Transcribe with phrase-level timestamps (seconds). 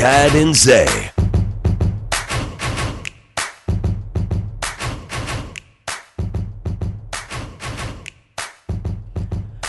[0.00, 0.86] Chad and Zay.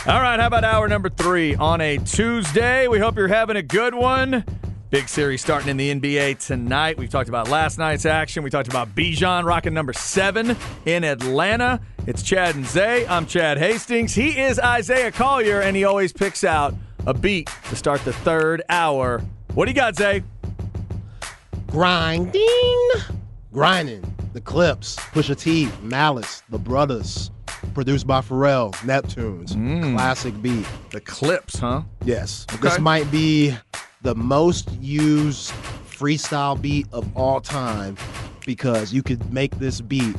[0.07, 2.87] All right, how about hour number three on a Tuesday?
[2.87, 4.45] We hope you're having a good one.
[4.89, 6.97] Big series starting in the NBA tonight.
[6.97, 8.41] We've talked about last night's action.
[8.41, 11.81] We talked about Bijan rocking number seven in Atlanta.
[12.07, 13.05] It's Chad and Zay.
[13.05, 14.15] I'm Chad Hastings.
[14.15, 16.73] He is Isaiah Collier, and he always picks out
[17.05, 19.21] a beat to start the third hour.
[19.53, 20.23] What do you got, Zay?
[21.67, 22.89] Grinding.
[23.51, 24.03] Grinding.
[24.33, 27.31] The Clipse, Pusha T, Malice, The Brothers.
[27.73, 29.53] Produced by Pharrell, Neptunes.
[29.95, 30.65] Classic beat.
[30.91, 31.83] The Clipse, huh?
[32.05, 32.45] Yes.
[32.53, 32.61] Okay.
[32.61, 33.55] This might be
[34.01, 35.51] the most used
[35.89, 37.95] freestyle beat of all time
[38.45, 40.15] because you could make this beat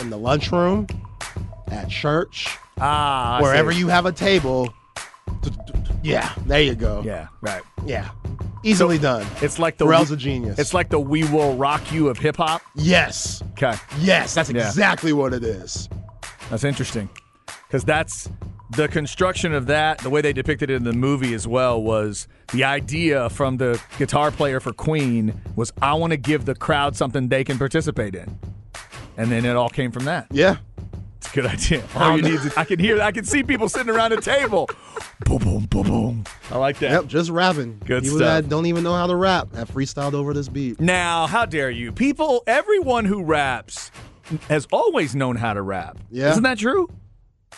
[0.00, 0.86] in the lunchroom,
[1.70, 4.72] at church, Ah, wherever you have a table.
[6.02, 7.02] Yeah, there you go.
[7.04, 7.62] Yeah, right.
[7.86, 8.10] Yeah.
[8.64, 9.26] Easily done.
[9.40, 10.58] It's like the Pharrell's a genius.
[10.58, 12.62] It's like the "We Will Rock You" of hip hop.
[12.76, 13.42] yes.
[13.52, 13.74] Okay.
[14.00, 14.66] Yes, that's Yeah.
[14.66, 15.88] exactly what it is.
[16.50, 17.08] That's interesting
[17.66, 18.28] because that's
[18.70, 19.98] the construction of that.
[19.98, 23.80] The way they depicted it in the movie as well was the idea from the
[23.98, 28.14] guitar player for Queen was I want to give the crowd something they can participate
[28.14, 28.38] in,
[29.16, 30.26] and then it all came from that.
[30.30, 30.56] Yeah.
[31.22, 31.84] It's a good idea.
[31.94, 34.20] All you um, need is I can hear, I can see people sitting around a
[34.20, 34.68] table.
[35.24, 36.24] boom, boom, boom, boom.
[36.50, 36.90] I like that.
[36.90, 37.80] Yep, just rapping.
[37.84, 38.42] Good People stuff.
[38.42, 40.80] that don't even know how to rap have freestyled over this beat.
[40.80, 41.92] Now, how dare you?
[41.92, 43.92] People, everyone who raps
[44.48, 45.96] has always known how to rap.
[46.10, 46.30] Yeah.
[46.32, 46.88] Isn't that true?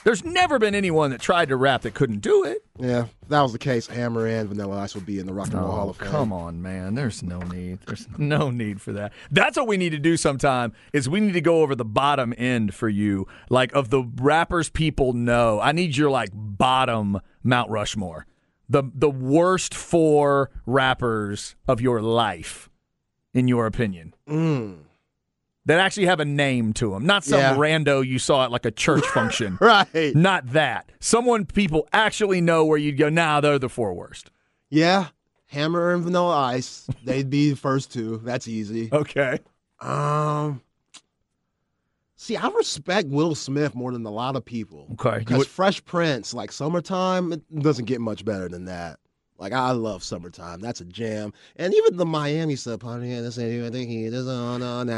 [0.05, 2.65] There's never been anyone that tried to rap that couldn't do it.
[2.79, 5.47] Yeah, if that was the case, Hammer and Vanilla Ice would be in the Rock
[5.49, 6.11] and Roll oh, Hall Oh, of Fame.
[6.11, 6.95] come on, man.
[6.95, 7.79] There's no need.
[7.87, 9.13] There's no need for that.
[9.31, 12.35] That's what we need to do sometime is we need to go over the bottom
[12.37, 13.27] end for you.
[13.49, 15.59] Like of the rappers people know.
[15.61, 18.27] I need your like bottom Mount Rushmore.
[18.69, 22.69] The the worst four rappers of your life,
[23.33, 24.15] in your opinion.
[24.29, 24.79] Mm.
[25.67, 27.07] That actually have a name to them.
[27.07, 27.55] Not some Yeah.
[27.57, 29.57] rando you saw at like a church function.
[29.61, 30.15] Right.
[30.15, 30.93] Not that.
[31.01, 34.31] Someone people actually know where you'd go, nah, they're the four worst.
[34.69, 35.09] Yeah,
[35.47, 38.21] Hammer and Vanilla Ice, they'd be the first two.
[38.25, 38.89] That's easy.
[38.93, 39.39] Okay.
[39.81, 40.61] Um,
[42.17, 44.89] see, I respect Will Smith more than a lot of people.
[44.95, 45.21] Okay.
[45.21, 48.99] Because would- Fresh Prince, like Summertime, it doesn't get much better than that.
[49.39, 50.61] Like I love Summertime.
[50.61, 51.33] That's a jam.
[51.57, 54.89] And even the Miami stuff, honey, this ain't anything he does on on.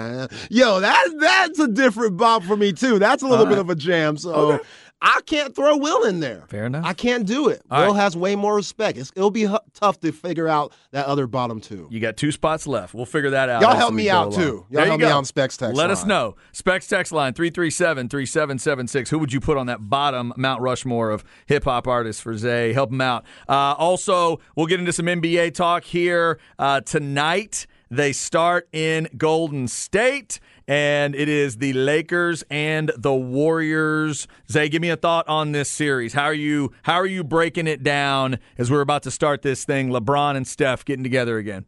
[0.51, 2.99] Yo, that that's a different bop for me too.
[2.99, 4.17] That's a little All bit of a jam.
[4.17, 4.65] So oh, Okay.
[5.03, 6.45] I can't throw Will in there.
[6.49, 6.85] Fair enough.
[6.85, 7.61] I can't do it.
[7.71, 8.01] All Will right.
[8.01, 8.97] has way more respect.
[8.97, 11.87] It's, it'll be hu- tough to figure out that other bottom two.
[11.91, 12.95] You got two spots left.
[12.95, 13.61] We'll figure that out.
[13.63, 14.41] Y'all help me out, along.
[14.41, 14.43] too.
[14.43, 16.37] Y'all There help me out on Specs text Let us know.
[16.53, 19.11] Specs text line 337 3776.
[19.11, 22.73] Who would you put on that bottom Mount Rushmore of hip hop artists for Zay?
[22.73, 23.25] Help him out.
[23.49, 27.67] Uh, also, we'll get into some NBA talk here uh, tonight.
[27.91, 30.41] They start in Golden State.
[30.69, 34.27] And it is the Lakers and the Warriors.
[34.51, 36.13] Zay, give me a thought on this series.
[36.13, 36.73] How are you?
[36.83, 39.91] How are you breaking it down as we're about to start this thing?
[39.91, 41.67] LeBron and Steph getting together again.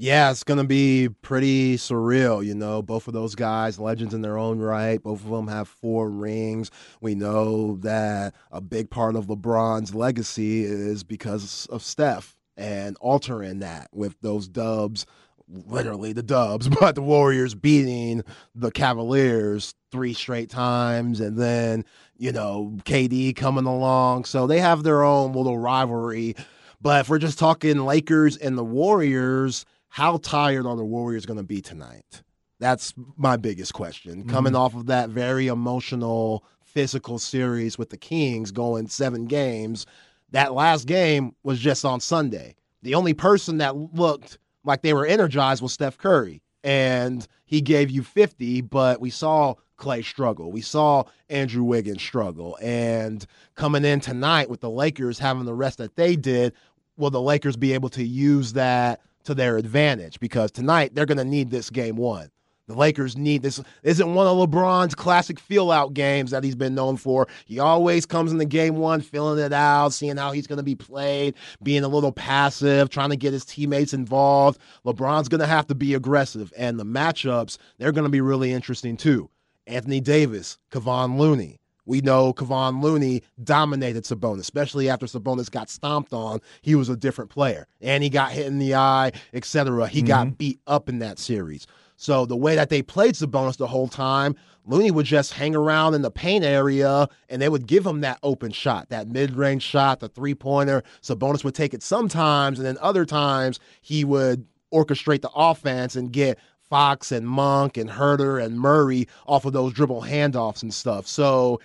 [0.00, 2.44] Yeah, it's gonna be pretty surreal.
[2.44, 5.02] You know, both of those guys, legends in their own right.
[5.02, 6.70] Both of them have four rings.
[7.00, 13.60] We know that a big part of LeBron's legacy is because of Steph and altering
[13.60, 15.06] that with those dubs.
[15.50, 18.22] Literally the dubs, but the Warriors beating
[18.54, 21.84] the Cavaliers three straight times, and then
[22.16, 24.24] you know KD coming along.
[24.24, 26.36] So they have their own little rivalry.
[26.80, 31.38] But if we're just talking Lakers and the Warriors, how tired are the Warriors going
[31.38, 32.22] to be tonight?
[32.60, 34.20] That's my biggest question.
[34.20, 34.30] Mm-hmm.
[34.30, 39.86] Coming off of that very emotional, physical series with the Kings going seven games,
[40.30, 42.54] that last game was just on Sunday.
[42.82, 46.42] The only person that looked like they were energized with Steph Curry.
[46.64, 50.50] And he gave you 50, but we saw Klay struggle.
[50.50, 52.58] We saw Andrew Wiggins struggle.
[52.60, 53.24] And
[53.54, 56.52] coming in tonight with the Lakers having the rest that they did,
[56.96, 60.18] will the Lakers be able to use that to their advantage?
[60.20, 62.30] Because tonight they're going to need this game one.
[62.68, 63.60] The Lakers need this.
[63.82, 67.26] Isn't one of LeBron's classic feel out games that he's been known for.
[67.46, 70.74] He always comes into game one, feeling it out, seeing how he's going to be
[70.74, 74.60] played, being a little passive, trying to get his teammates involved.
[74.84, 78.52] LeBron's going to have to be aggressive, and the matchups, they're going to be really
[78.52, 79.30] interesting too.
[79.66, 81.60] Anthony Davis, Kevon Looney.
[81.86, 86.40] We know Kevon Looney dominated Sabonis, especially after Sabonis got stomped on.
[86.60, 89.88] He was a different player, and he got hit in the eye, etc.
[89.88, 90.06] He mm-hmm.
[90.06, 91.66] got beat up in that series.
[92.00, 95.94] So the way that they played Sabonis the whole time, Looney would just hang around
[95.94, 99.64] in the paint area and they would give him that open shot, that mid range
[99.64, 100.84] shot, the three pointer.
[101.02, 106.12] Sabonis would take it sometimes, and then other times he would orchestrate the offense and
[106.12, 111.04] get Fox and Monk and Huerter and Murray off of those dribble handoffs and stuff.
[111.04, 111.58] So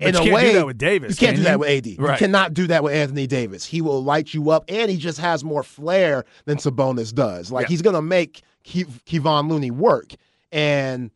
[0.00, 1.18] in a way, do with Davis.
[1.18, 1.98] You can't can do that with AD.
[1.98, 2.12] Right.
[2.12, 3.64] You cannot do that with Anthony Davis.
[3.64, 7.50] He will light you up, and he just has more flair than Sabonis does.
[7.50, 7.68] Like yeah.
[7.70, 10.14] he's gonna make Ke- Kevon Looney work.
[10.50, 11.10] And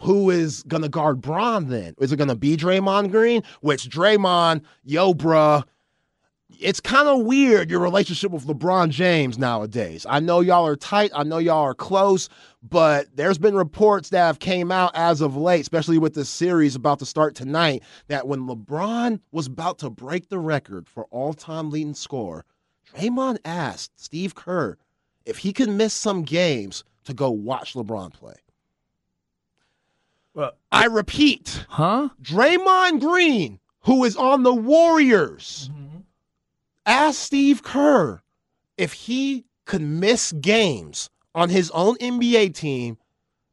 [0.00, 1.94] who is going to guard Bron then?
[1.98, 3.42] Is it going to be Draymond Green?
[3.60, 5.64] Which Draymond, yo, bruh,
[6.60, 10.06] it's kind of weird your relationship with LeBron James nowadays.
[10.08, 11.10] I know y'all are tight.
[11.14, 12.28] I know y'all are close,
[12.62, 16.74] but there's been reports that have came out as of late, especially with this series
[16.74, 21.70] about to start tonight, that when LeBron was about to break the record for all-time
[21.70, 22.44] leading score,
[22.94, 24.76] Draymond asked Steve Kerr
[25.26, 28.34] if he could miss some games to go watch LeBron play.
[30.34, 32.10] Well, I repeat, huh?
[32.22, 36.00] Draymond Green, who is on the Warriors, mm-hmm.
[36.84, 38.20] asked Steve Kerr
[38.76, 42.98] if he could miss games on his own NBA team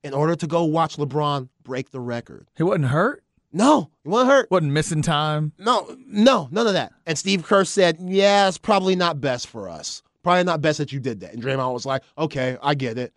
[0.03, 2.49] in order to go watch LeBron break the record.
[2.57, 3.23] He wasn't hurt?
[3.53, 4.51] No, he wasn't hurt.
[4.51, 5.53] Wasn't missing time?
[5.57, 6.91] No, no, none of that.
[7.05, 10.91] And Steve Kerr said, yeah, it's probably not best for us probably not best that
[10.91, 11.33] you did that.
[11.33, 13.13] And Draymond was like, okay, I get it.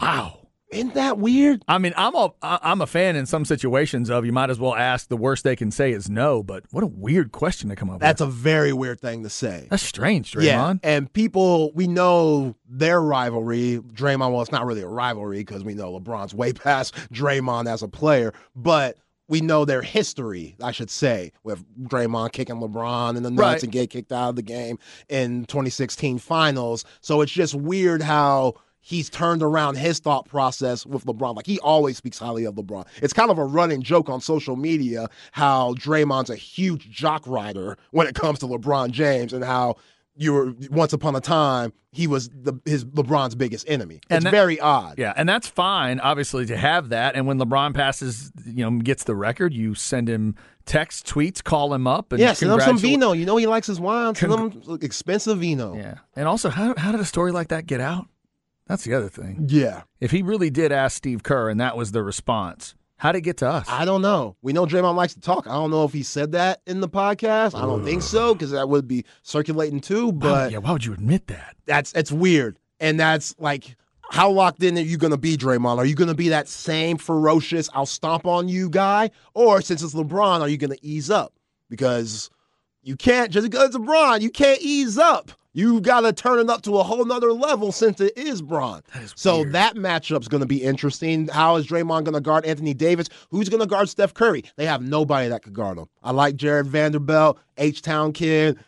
[0.00, 0.46] Wow.
[0.70, 1.62] Isn't that weird?
[1.68, 4.74] I mean, I'm a I'm a fan in some situations of you might as well
[4.74, 7.88] ask the worst they can say is no, but what a weird question to come
[7.88, 8.02] up with.
[8.02, 8.30] That's with.
[8.30, 9.68] a very weird thing to say.
[9.70, 10.80] That's strange, Draymond.
[10.82, 13.78] Yeah, and people we know their rivalry.
[13.78, 17.82] Draymond, well, it's not really a rivalry because we know LeBron's way past Draymond as
[17.84, 18.98] a player, but
[19.28, 23.62] we know their history, I should say, with Draymond kicking LeBron in the nuts right.
[23.62, 24.78] and get kicked out of the game
[25.08, 26.84] in 2016 finals.
[27.00, 28.54] So it's just weird how
[28.86, 31.34] he's turned around his thought process with LeBron.
[31.34, 32.86] Like he always speaks highly of LeBron.
[33.02, 37.76] It's kind of a running joke on social media how Draymond's a huge jock rider
[37.90, 39.74] when it comes to LeBron James and how
[40.14, 44.00] you were once upon a time he was the his LeBron's biggest enemy.
[44.08, 44.98] It's that, very odd.
[44.98, 47.16] Yeah, and that's fine, obviously, to have that.
[47.16, 51.74] And when LeBron passes, you know, gets the record, you send him text, tweets, call
[51.74, 53.12] him up, and yeah, send him some vino.
[53.12, 54.14] You know, he likes his wine.
[54.14, 55.74] Send him expensive vino.
[55.74, 58.06] Yeah, and also, how how did a story like that get out?
[58.66, 59.46] That's the other thing.
[59.48, 63.20] Yeah, if he really did ask Steve Kerr, and that was the response, how'd it
[63.20, 63.66] get to us?
[63.68, 64.36] I don't know.
[64.42, 65.46] We know Draymond likes to talk.
[65.46, 67.54] I don't know if he said that in the podcast.
[67.54, 70.12] I don't think so because that would be circulating too.
[70.12, 71.56] But yeah, why would you admit that?
[71.66, 73.76] That's it's weird, and that's like
[74.10, 75.78] how locked in are you going to be, Draymond?
[75.78, 79.82] Are you going to be that same ferocious, I'll stomp on you guy, or since
[79.82, 81.32] it's LeBron, are you going to ease up?
[81.68, 82.30] Because
[82.82, 85.32] you can't just because it's LeBron, you can't ease up.
[85.56, 88.82] You got to turn it up to a whole nother level since it is Bron.
[88.92, 89.52] That so weird.
[89.52, 91.28] that matchup's going to be interesting.
[91.28, 93.08] How is Draymond going to guard Anthony Davis?
[93.30, 94.44] Who's going to guard Steph Curry?
[94.56, 95.86] They have nobody that could guard him.
[96.02, 98.58] I like Jarred Vanderbilt, H Town kid.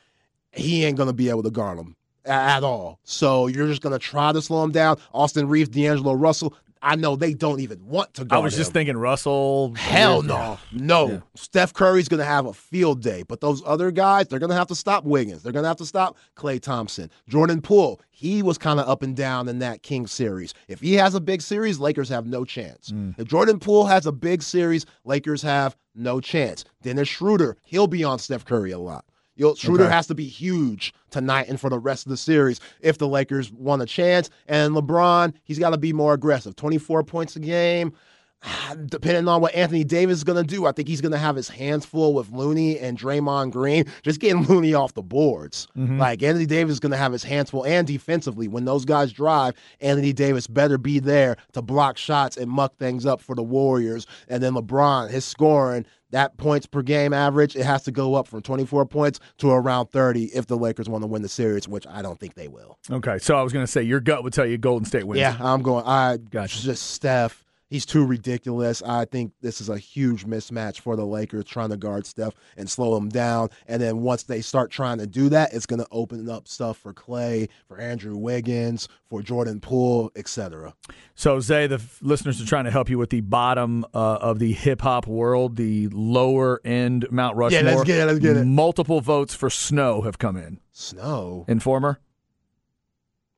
[0.53, 3.01] He ain't going to be able to guard him at all.
[3.05, 4.97] So you're just going to try to slow him down.
[5.13, 8.37] Austin Reaves, D'Angelo Russell, I know they don't even want to go.
[8.37, 9.75] I was just thinking Russell.
[9.75, 10.59] Hell no.
[10.73, 11.09] No.
[11.09, 11.21] Yeah.
[11.35, 14.57] Steph Curry's going to have a field day, but those other guys, they're going to
[14.57, 15.43] have to stop Wiggins.
[15.43, 17.11] They're going to have to stop Klay Thompson.
[17.29, 20.55] Jordan Poole, he was kind of up and down in that King series.
[20.69, 22.91] If he has a big series, Lakers have no chance.
[22.91, 23.19] Mm.
[23.19, 26.65] If Jordan Poole has a big series, Lakers have no chance.
[26.83, 29.05] Dennis Schroeder, he'll be on Steph Curry a lot.
[29.39, 29.93] You'll, Schroeder okay.
[29.93, 33.51] has to be huge tonight and for the rest of the series if the Lakers
[33.51, 34.29] want a chance.
[34.47, 36.57] And LeBron, he's got to be more aggressive.
[36.57, 37.95] 24 points a game.
[38.87, 41.35] Depending on what Anthony Davis is going to do, I think he's going to have
[41.35, 45.67] his hands full with Looney and Draymond Green, just getting Looney off the boards.
[45.77, 45.99] Mm-hmm.
[45.99, 49.13] Like Anthony Davis is going to have his hands full, and defensively, when those guys
[49.13, 53.43] drive, Anthony Davis better be there to block shots and muck things up for the
[53.43, 54.07] Warriors.
[54.29, 58.27] And then LeBron, his scoring, that points per game average, it has to go up
[58.27, 61.87] from 24 points to around 30 if the Lakers want to win the series, which
[61.87, 62.79] I don't think they will.
[62.91, 65.21] Okay, so I was going to say your gut would tell you Golden State wins.
[65.21, 65.85] Yeah, I'm going.
[65.87, 66.63] I gotcha.
[66.63, 68.83] just Steph He's too ridiculous.
[68.83, 72.69] I think this is a huge mismatch for the Lakers trying to guard Steph and
[72.69, 73.51] slow him down.
[73.67, 76.79] And then once they start trying to do that, it's going to open up stuff
[76.79, 80.75] for Klay, for Andrew Wiggins, for Jordan Poole, etc.
[81.15, 84.39] So, Zay, the f- listeners are trying to help you with the bottom uh, of
[84.39, 87.63] the hip hop world, the lower end Mount Rushmore.
[87.63, 88.45] Yeah, let's get it, let's get it.
[88.47, 90.61] Multiple votes for Snow have come in.
[90.73, 91.45] Snow.
[91.49, 92.01] Informer?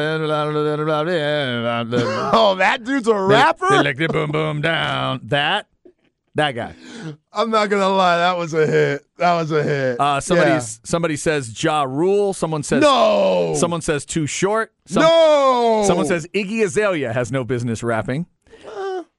[2.33, 3.69] Oh, that dude's a rapper?
[3.69, 5.21] They Like the boom boom down.
[5.25, 5.67] That?
[6.37, 6.75] That guy.
[7.33, 8.19] I'm not to lie.
[8.19, 9.05] That was a hit.
[9.19, 9.99] That was a hit.
[9.99, 10.59] Uh, somebody, Yeah.
[10.61, 12.33] somebody says Ja Rule.
[12.33, 13.55] Someone says No.
[13.57, 14.73] Someone says too short.
[14.87, 15.83] Some- no.
[15.87, 18.27] Someone says Iggy Azalea has no business rapping.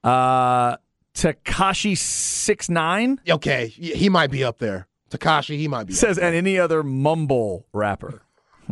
[0.02, 0.76] Uh,
[1.14, 4.88] Tekashi six nine Okay, he might be up there.
[5.10, 5.92] Tekashi, he might be.
[5.92, 8.22] says, and any other mumble rapper.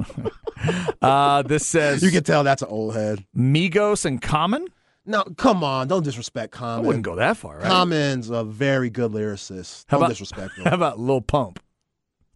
[1.02, 3.24] uh, this says you can tell that's an old head.
[3.36, 4.66] Migos and Common.
[5.06, 6.86] No, come on, don't disrespect I Common.
[6.86, 7.66] wouldn't go that far, right?
[7.66, 9.86] Common's a very good lyricist.
[9.88, 10.64] How Don't about- disrespect him.
[10.66, 11.58] How about Lil Pump?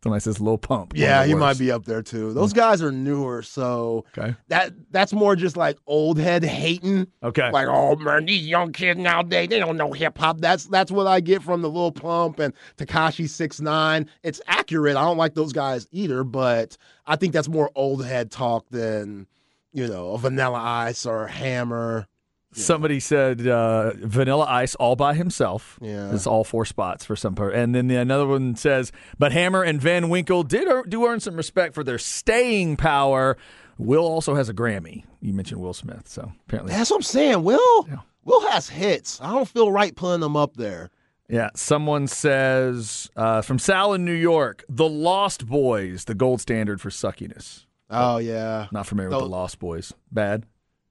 [0.04, 0.92] Somebody says Lil Pump.
[0.94, 2.34] yeah, he might be up there too.
[2.34, 4.36] Those guys are newer, so Okay.
[4.48, 7.06] that that's more just like old head hating.
[7.22, 7.50] Okay.
[7.50, 10.42] Like, oh man, these young kids nowadays, they don't know hip hop.
[10.42, 14.10] That's that's what I get from the Lil Pump and Tekashi Six Nine.
[14.22, 14.96] It's accurate.
[14.96, 19.26] I don't like those guys either, but I think that's more old head talk than
[19.72, 22.06] you know a Vanilla Ice or Hammer.
[22.54, 25.78] Somebody said uh, Vanilla Ice all by himself.
[25.82, 26.12] Yeah.
[26.14, 27.54] It's all four spots for some part.
[27.54, 31.20] And then the, another one says, but Hammer and Van Winkle did ear- do earn
[31.20, 33.36] some respect for their staying power.
[33.76, 35.04] Will also has a Grammy.
[35.20, 37.42] You mentioned Will Smith, so apparently, That's what I'm saying.
[37.42, 37.88] Will
[38.24, 39.20] Will has hits.
[39.20, 40.90] I don't feel right putting them up there.
[41.28, 41.50] yeah.
[41.56, 46.90] Someone says uh, from Sal in New York, the Lost Boys, the gold standard for
[46.90, 47.66] suckiness.
[47.90, 49.92] Oh yeah, Not familiar with the Lost Boys.
[50.12, 50.46] Bad.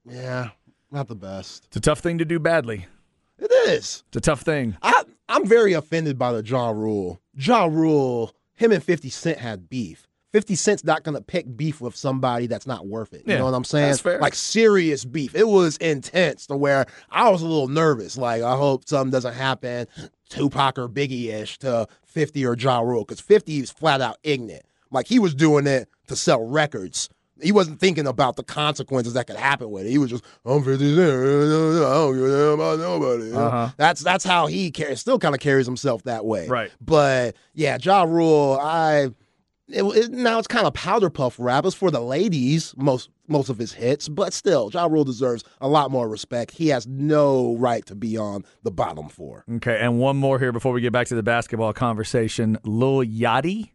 [0.08, 0.50] yeah,
[0.94, 1.64] not the best.
[1.66, 2.86] It's a tough thing to do badly.
[3.38, 4.04] It is.
[4.08, 4.76] It's a tough thing.
[4.82, 7.20] I I'm very offended by the Ja Rule.
[7.36, 10.06] Ja Rule, him and 50 Cent had beef.
[10.32, 13.22] 50 Cent's not gonna pick beef with somebody that's not worth it.
[13.26, 13.88] You Yeah, know what I'm saying?
[13.90, 14.18] that's fair.
[14.18, 15.34] Like serious beef.
[15.34, 18.16] It was intense to where I was a little nervous.
[18.18, 19.86] Like I hope something doesn't happen,
[20.28, 24.64] Tupac or Biggie ish to 50 or Ja Rule, because 50 is flat out ignorant.
[24.90, 27.08] Like he was doing it to sell records.
[27.42, 29.90] He wasn't thinking about the consequences that could happen with it.
[29.90, 31.12] He was just, I'm 50 Cent.
[31.12, 33.32] I don't give a damn about nobody.
[33.32, 33.70] Uh-huh.
[33.76, 36.46] That's that's how he carries, still kind of carries himself that way.
[36.46, 36.70] Right.
[36.80, 39.10] But yeah, Ja Rule, I
[39.68, 41.64] it, it, now it's kind of powder puff rap.
[41.64, 45.68] It's for the ladies, most most of his hits, but still, Ja Rule deserves a
[45.68, 46.50] lot more respect.
[46.50, 49.44] He has no right to be on the bottom four.
[49.56, 52.58] Okay, and one more here before we get back to the basketball conversation.
[52.64, 53.70] Lil Yachty.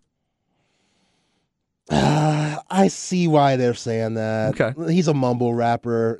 [1.89, 4.60] Uh, I see why they're saying that.
[4.60, 4.93] Okay.
[4.93, 6.19] he's a mumble rapper.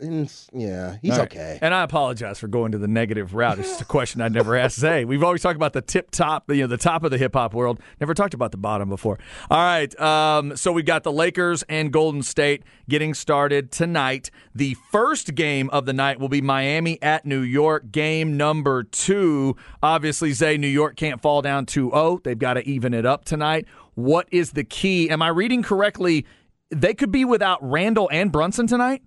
[0.52, 1.22] yeah, he's right.
[1.22, 1.60] okay.
[1.62, 3.60] And I apologize for going to the negative route.
[3.60, 5.06] It's just a question I never asked Zay.
[5.06, 7.54] We've always talked about the tip top, you know, the top of the hip hop
[7.54, 7.80] world.
[8.00, 9.20] Never talked about the bottom before.
[9.50, 10.00] All right.
[10.00, 14.32] Um, so we've got the Lakers and Golden State getting started tonight.
[14.56, 17.92] The first game of the night will be Miami at New York.
[17.92, 19.56] Game number two.
[19.84, 22.22] Obviously, Zay, New York can't fall down 2 0.
[22.24, 23.66] They've got to even it up tonight.
[23.96, 25.10] What is the key?
[25.10, 26.26] Am I reading correctly?
[26.70, 29.02] They could be without Randle and Brunson tonight?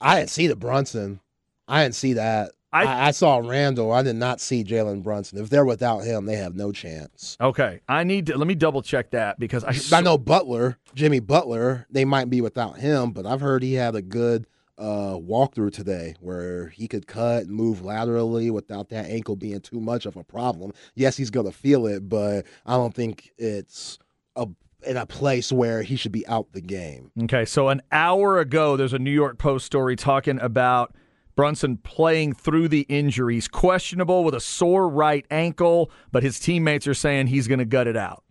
[0.00, 1.20] I didn't see the Brunson.
[1.68, 2.52] I didn't see that.
[2.72, 3.90] I- I, I saw Randle.
[3.92, 5.38] I did not see Jalen Brunson.
[5.38, 7.36] If they're without him, they have no chance.
[7.40, 11.18] Okay, I need to let me double check that because I, I know Butler, Jimmy
[11.18, 14.46] Butler, they might be without him, but I've heard he had a good
[14.80, 19.80] uh, walkthrough today where he could cut and move laterally without that ankle being too
[19.80, 20.72] much of a problem.
[20.94, 23.98] Yes, he's going to feel it, but I don't think it's
[24.34, 24.48] a,
[24.86, 27.12] in a place where he should be out the game.
[27.24, 30.94] Okay, so an hour ago, there's a New York Post story talking about
[31.36, 36.94] Brunson playing through the injuries, questionable with a sore right ankle, but his teammates are
[36.94, 38.24] saying he's going to gut it out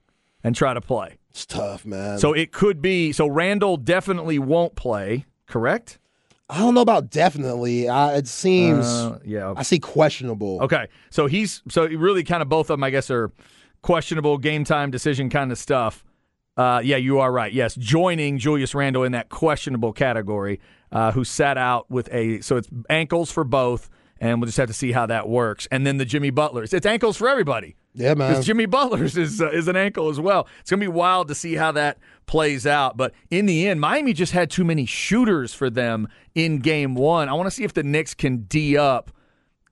[0.44, 1.18] and try to play.
[1.30, 2.18] It's tough, man.
[2.18, 3.12] So it could be.
[3.12, 5.26] So Randle definitely won't play.
[5.46, 5.99] Correct?
[6.50, 7.88] I don't know about definitely.
[7.88, 9.54] I, it seems Uh, yeah.
[9.56, 10.60] I see questionable.
[10.64, 13.32] Okay, so he's so really kind of both of them, I guess, are
[13.84, 16.04] questionable game time decision kind of stuff.
[16.58, 17.54] Uh, yeah, you are right.
[17.54, 20.60] Yes, joining Julius Randle in that questionable category,
[20.92, 23.90] uh, who sat out with a so it's ankles for both,
[24.20, 25.68] and we'll just have to see how that works.
[25.72, 27.76] And then the Jimmy Butlers, it's ankles for everybody.
[27.94, 28.32] Yeah, man.
[28.32, 30.48] Because Jimmy Butler's is uh, is an ankle as well.
[30.60, 32.98] It's gonna be wild to see how that plays out.
[32.98, 37.30] But in the end, Miami just had too many shooters for them in Game One.
[37.30, 39.12] I want to see if the Knicks can d up.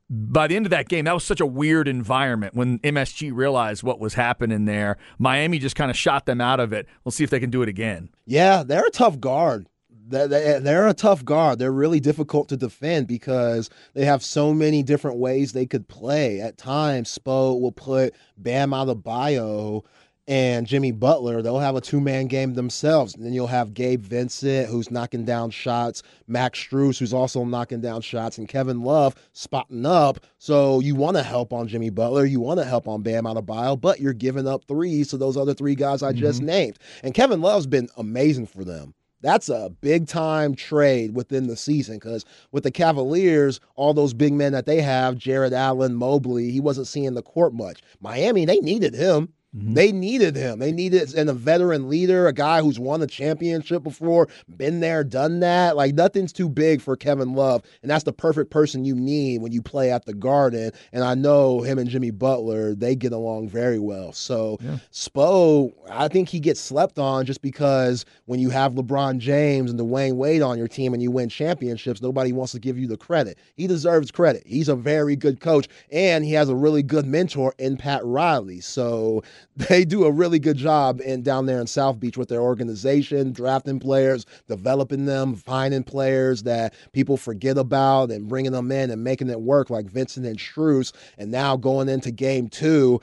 [0.10, 3.84] By the end of that game, that was such a weird environment when MSG realized
[3.84, 4.96] what was happening there.
[5.20, 6.88] Miami just kind of shot them out of it.
[7.04, 8.10] We'll see if they can do it again.
[8.26, 9.68] Yeah, they're a tough guard.
[10.10, 11.60] They're a tough guard.
[11.60, 16.42] They're really difficult to defend because they have so many different ways they could play.
[16.42, 19.84] At times, Spo will put Bam Adebayo
[20.28, 23.16] and Jimmy Butler, they'll have a two man game themselves.
[23.16, 27.80] And then you'll have Gabe Vincent, who's knocking down shots, Max Strus, who's also knocking
[27.80, 30.20] down shots, and Kevin Love spotting up.
[30.38, 33.80] So you want to help on Jimmy Butler, you want to help on Bam Adebayo,
[33.80, 36.20] but you're giving up threes to those other three guys I mm-hmm.
[36.20, 36.78] just named.
[37.04, 38.94] And Kevin Love's been amazing for them.
[39.22, 44.34] That's a big time trade within the season because with the Cavaliers, all those big
[44.34, 47.82] men that they have, Jarrett Allen, Mobley, he wasn't seeing the court much.
[48.00, 49.34] Miami, they needed him.
[49.56, 49.74] Mm-hmm.
[49.76, 50.60] They needed him.
[50.60, 54.28] They needed and a veteran leader, a guy who's won a championship before,
[54.58, 55.78] been there, done that.
[55.78, 59.54] Like nothing's too big for Kevin Love, and that's the perfect person you need when
[59.54, 60.72] you play at the Garden.
[60.92, 64.12] And I know him and Jimmy Butler, they get along very well.
[64.12, 64.78] So yeah.
[64.92, 69.80] Spo, I think he gets slept on just because when you have LeBron James and
[69.80, 72.98] Dwyane Wade on your team and you win championships, nobody wants to give you the
[72.98, 73.38] credit.
[73.56, 74.44] He deserves credit.
[74.46, 78.60] He's a very good coach, and he has a really good mentor in Pat Riley.
[78.60, 79.24] So
[79.56, 83.32] they do a really good job in down there in South Beach with their organization,
[83.32, 89.04] drafting players, developing them, finding players that people forget about, and bringing them in and
[89.04, 90.94] making it work, like Vincent and Strus.
[91.18, 93.00] And now going into Game Two,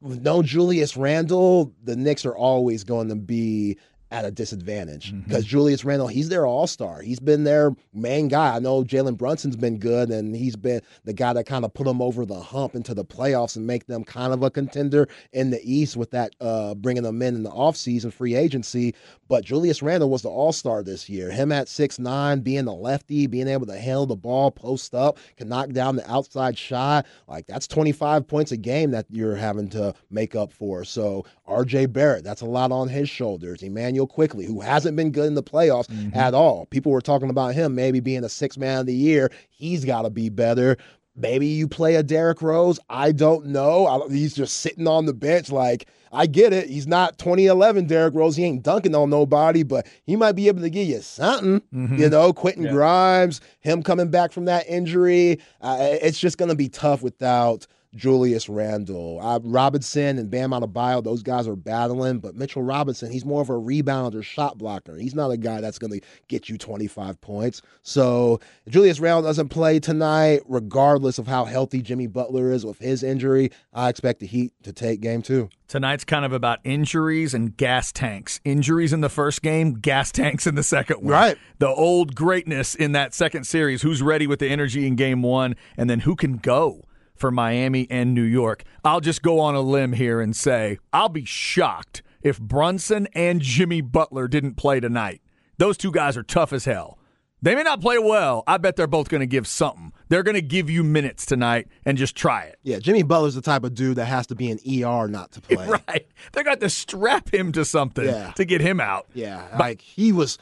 [0.00, 3.78] with no Julius Randle, the Knicks are always going to be
[4.12, 5.50] at a disadvantage because mm-hmm.
[5.50, 7.00] Julius Randle, he's their all star.
[7.00, 8.54] He's been their main guy.
[8.54, 11.86] I know Jalen Brunson's been good, and he's been the guy that kind of put
[11.86, 15.50] them over the hump into the playoffs and make them kind of a contender in
[15.50, 18.94] the East with that uh, bringing them in in the offseason free agency.
[19.28, 21.30] But Julius Randle was the all star this year.
[21.30, 25.18] Him at six nine, being a lefty, being able to handle the ball, post up,
[25.38, 27.06] can knock down the outside shot.
[27.26, 30.84] Like that's 25 points a game that you're having to make up for.
[30.84, 33.62] So RJ Barrett, that's a lot on his shoulders.
[34.02, 36.16] Immanuel Quickley, who hasn't been good in the playoffs mm-hmm.
[36.16, 36.66] at all.
[36.66, 39.30] People were talking about him maybe being a six man of the year.
[39.50, 40.76] He's got to be better.
[41.14, 42.80] Maybe you play a Derrick Rose.
[42.88, 43.86] I don't know.
[43.86, 45.50] I he's just sitting on the bench.
[45.50, 46.70] Like, I get it.
[46.70, 48.34] He's not 2011 Derrick Rose.
[48.34, 51.60] He ain't dunking on nobody, but he might be able to give you something.
[51.74, 51.96] Mm-hmm.
[51.96, 52.72] You know, Quentin yeah.
[52.72, 55.38] Grimes, him coming back from that injury.
[55.60, 59.20] Uh, it's just going to be tough without Julius Randle.
[59.20, 63.50] Uh, Robinson and Bam Adebayo, those guys are battling, but Mitchell Robinson, he's more of
[63.50, 64.96] a rebounder, shot blocker.
[64.96, 67.62] He's not a guy that's going to get you 25 points.
[67.82, 73.02] So Julius Randle doesn't play tonight, regardless of how healthy Jimmy Butler is with his
[73.02, 73.50] injury.
[73.72, 75.50] I expect the Heat to take game two.
[75.68, 78.40] Tonight's kind of about injuries and gas tanks.
[78.44, 81.12] Injuries in the first game, gas tanks in the second one.
[81.12, 81.38] Right.
[81.58, 83.82] The old greatness in that second series.
[83.82, 86.84] Who's ready with the energy in game one, and then who can go?
[87.22, 88.64] For Miami and New York.
[88.84, 93.40] I'll just go on a limb here and say I'll be shocked if Brunson and
[93.40, 95.22] Jimmy Butler didn't play tonight.
[95.56, 96.98] Those two guys are tough as hell.
[97.40, 98.42] They may not play well.
[98.48, 99.92] I bet they're both going to give something.
[100.08, 102.58] They're going to give you minutes tonight and just try it.
[102.64, 105.40] Yeah, Jimmy Butler's the type of dude that has to be an ER not to
[105.40, 105.68] play.
[105.88, 106.06] right.
[106.32, 108.32] They're going to strap him to something yeah.
[108.32, 109.06] to get him out.
[109.14, 110.38] Yeah, but, like he was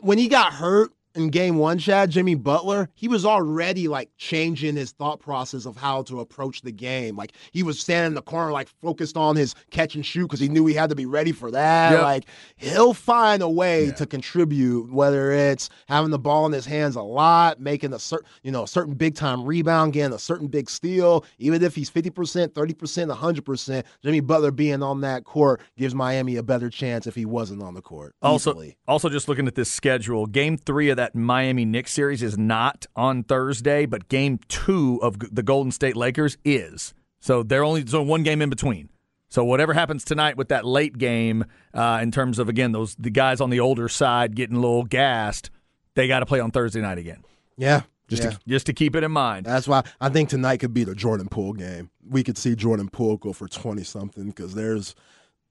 [0.00, 4.76] when he got hurt in game one, Chad, Jimmy Butler, he was already like changing
[4.76, 7.16] his thought process of how to approach the game.
[7.16, 10.40] Like he was standing in the corner, like focused on his catch and shoot because
[10.40, 11.92] he knew he had to be ready for that.
[11.92, 12.02] Yep.
[12.02, 12.24] Like
[12.56, 13.92] he'll find a way yeah.
[13.92, 18.28] to contribute, whether it's having the ball in his hands a lot, making a certain,
[18.42, 21.24] you know, a certain big time rebound, getting a certain big steal.
[21.38, 26.42] Even if he's 50%, 30%, 100%, Jimmy Butler being on that court gives Miami a
[26.42, 28.14] better chance if he wasn't on the court.
[28.22, 32.36] Also, also just looking at this schedule, game three of that Miami Knicks series is
[32.36, 36.92] not on Thursday, but game two of the Golden State Lakers is.
[37.20, 38.90] So they're only so one game in between.
[39.30, 43.08] So whatever happens tonight with that late game, uh, in terms of again those the
[43.08, 45.50] guys on the older side getting a little gassed,
[45.94, 47.24] they got to play on Thursday night again.
[47.56, 48.30] Yeah, just yeah.
[48.32, 49.46] to, just to keep it in mind.
[49.46, 51.88] That's why I think tonight could be the Jordan Poole game.
[52.06, 54.94] We could see Jordan Poole go for twenty something because there's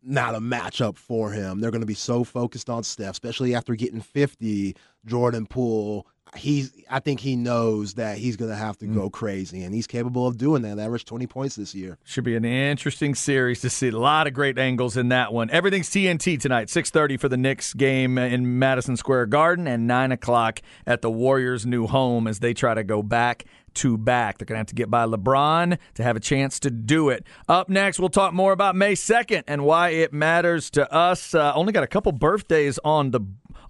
[0.01, 1.59] not a matchup for him.
[1.59, 4.75] They're going to be so focused on Steph, especially after getting 50.
[5.05, 8.93] Jordan Poole, he's I think he knows that he's going to have to mm.
[8.93, 10.79] go crazy, and he's capable of doing that.
[10.79, 11.97] Average 20 points this year.
[12.03, 13.89] Should be an interesting series to see.
[13.89, 15.49] A lot of great angles in that one.
[15.49, 16.67] Everything's TNT tonight.
[16.67, 21.65] 6:30 for the Knicks game in Madison Square Garden, and 9 o'clock at the Warriors'
[21.65, 24.37] new home as they try to go back to back.
[24.37, 27.25] They're going to have to get by LeBron to have a chance to do it.
[27.47, 31.33] Up next, we'll talk more about May 2nd and why it matters to us.
[31.33, 33.21] Uh, only got a couple birthdays on the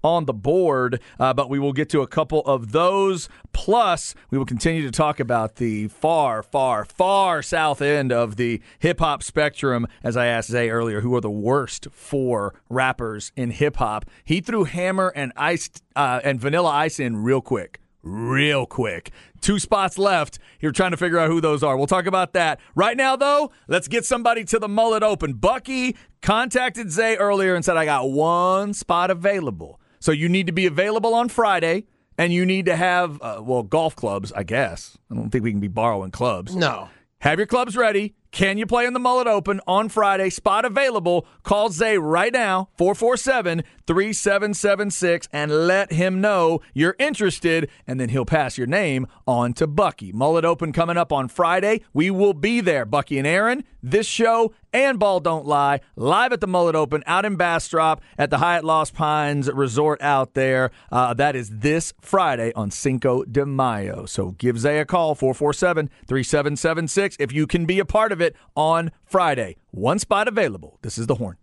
[0.03, 3.29] on the board, uh, but we will get to a couple of those.
[3.51, 8.61] Plus, we will continue to talk about the far, far, far south end of the
[8.79, 9.87] hip hop spectrum.
[10.03, 14.05] As I asked Zay earlier, who are the worst four rappers in hip hop?
[14.23, 19.11] He threw Hammer and Ice uh, and Vanilla Ice in real quick real quick.
[19.41, 20.39] Two spots left.
[20.59, 21.77] You're trying to figure out who those are.
[21.77, 22.59] We'll talk about that.
[22.75, 25.33] Right now, though, let's get somebody to the mullet open.
[25.33, 29.79] Bucky contacted Zay earlier and said, I got one spot available.
[29.99, 31.85] So you need to be available on Friday.
[32.17, 34.97] And you need to have, uh, well, golf clubs, I guess.
[35.09, 36.53] I don't think we can be borrowing clubs.
[36.53, 36.89] No.
[37.19, 38.13] Have your clubs ready.
[38.31, 40.29] Can you play in the Mullet Open on Friday?
[40.29, 41.25] Spot available.
[41.41, 48.25] Call Zay right now, 447 3776, and let him know you're interested, and then he'll
[48.25, 50.11] pass your name on to Bucky.
[50.11, 51.81] Mullet Open coming up on Friday.
[51.91, 52.85] We will be there.
[52.85, 57.25] Bucky and Aaron, this show, and Ball Don't Lie, live at the Mullet Open out
[57.25, 60.71] in Bastrop at the Hyatt Lost Pines Resort out there.
[60.91, 64.05] Uh, that is this Friday on Cinco de Mayo.
[64.05, 68.35] So give Zay a call, 447 3776, if you can be a part of it
[68.55, 69.57] on Friday.
[69.71, 70.77] One spot available.
[70.81, 71.37] This is the horn.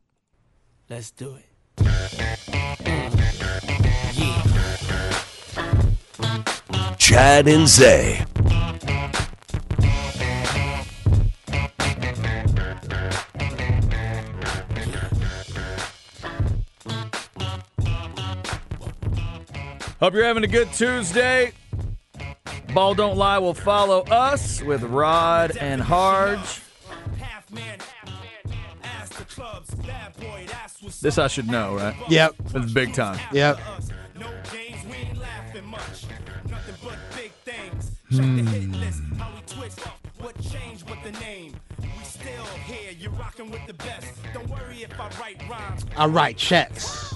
[0.89, 1.47] Let's do it.
[6.99, 8.25] Chad and Zay.
[20.07, 21.51] Hope you're having a good Tuesday.
[22.73, 26.61] Ball Don't Lie will follow us with Rod and Harge.
[31.03, 31.97] This I should know, right?
[32.09, 32.37] Yep.
[32.55, 33.19] It's big time.
[33.33, 33.59] Yep.
[34.21, 36.05] No games, we ain't laughing much.
[36.49, 37.90] Nothing but big things.
[38.11, 38.16] Hmm.
[38.16, 39.33] Check the hit list, how
[40.21, 41.57] we changed with the name?
[41.81, 44.07] We still here, you're rocking with the best.
[44.33, 45.85] Don't worry if I write rhymes.
[45.97, 47.15] I write checks.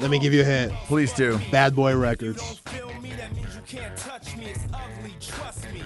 [0.00, 0.72] Let me give you a hint.
[0.86, 1.38] Please do.
[1.50, 2.40] Bad Boy Records.
[2.40, 4.46] Don't feel me, that means you can't touch me.
[4.46, 5.82] It's ugly, trust me.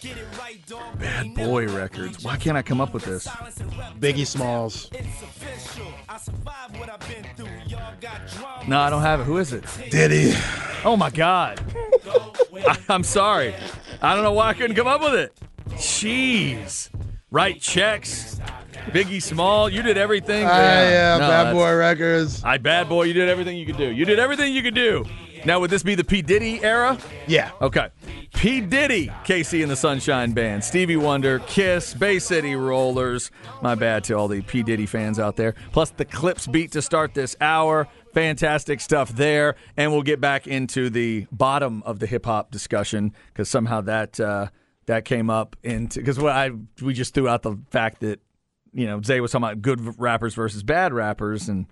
[0.00, 0.98] Get it right, dog.
[0.98, 2.22] Bad Boy Records.
[2.24, 3.26] Why can't I come up with this?
[3.98, 4.90] Biggie Smalls.
[4.92, 5.86] It's official.
[6.08, 7.48] I survived what I've been through.
[7.66, 8.68] Y'all got drama.
[8.68, 9.24] No, I don't have it.
[9.24, 9.64] Who is it?
[9.90, 10.34] Diddy.
[10.84, 11.60] Oh my God.
[12.54, 13.54] I, I'm sorry.
[14.02, 15.32] I don't know why I couldn't come up with it.
[15.70, 16.90] Jeez.
[17.30, 18.38] Write checks.
[18.90, 19.68] Biggie Small.
[19.68, 20.44] You did everything.
[20.44, 22.42] Ah, yeah, No, Bad Boy Records.
[22.44, 23.04] I bad boy.
[23.04, 23.90] You did everything you could do.
[23.90, 25.04] You did everything you could do.
[25.44, 26.98] Now, would this be the P Diddy era?
[27.26, 27.50] Yeah.
[27.60, 27.88] Okay.
[28.34, 28.60] P.
[28.60, 33.30] Diddy, KC and the Sunshine Band, Stevie Wonder, Kiss, Bay City Rollers.
[33.62, 34.62] My bad to all the P.
[34.62, 35.54] Diddy fans out there.
[35.72, 37.86] Plus the Clipse beat to start this hour.
[38.12, 39.56] Fantastic stuff there.
[39.76, 44.18] And we'll get back into the bottom of the hip hop discussion because somehow that
[44.20, 44.48] uh,
[44.86, 46.50] that came up into because what I
[46.82, 48.20] we just threw out the fact that
[48.74, 51.66] you know, Zay was talking about good rappers versus bad rappers, and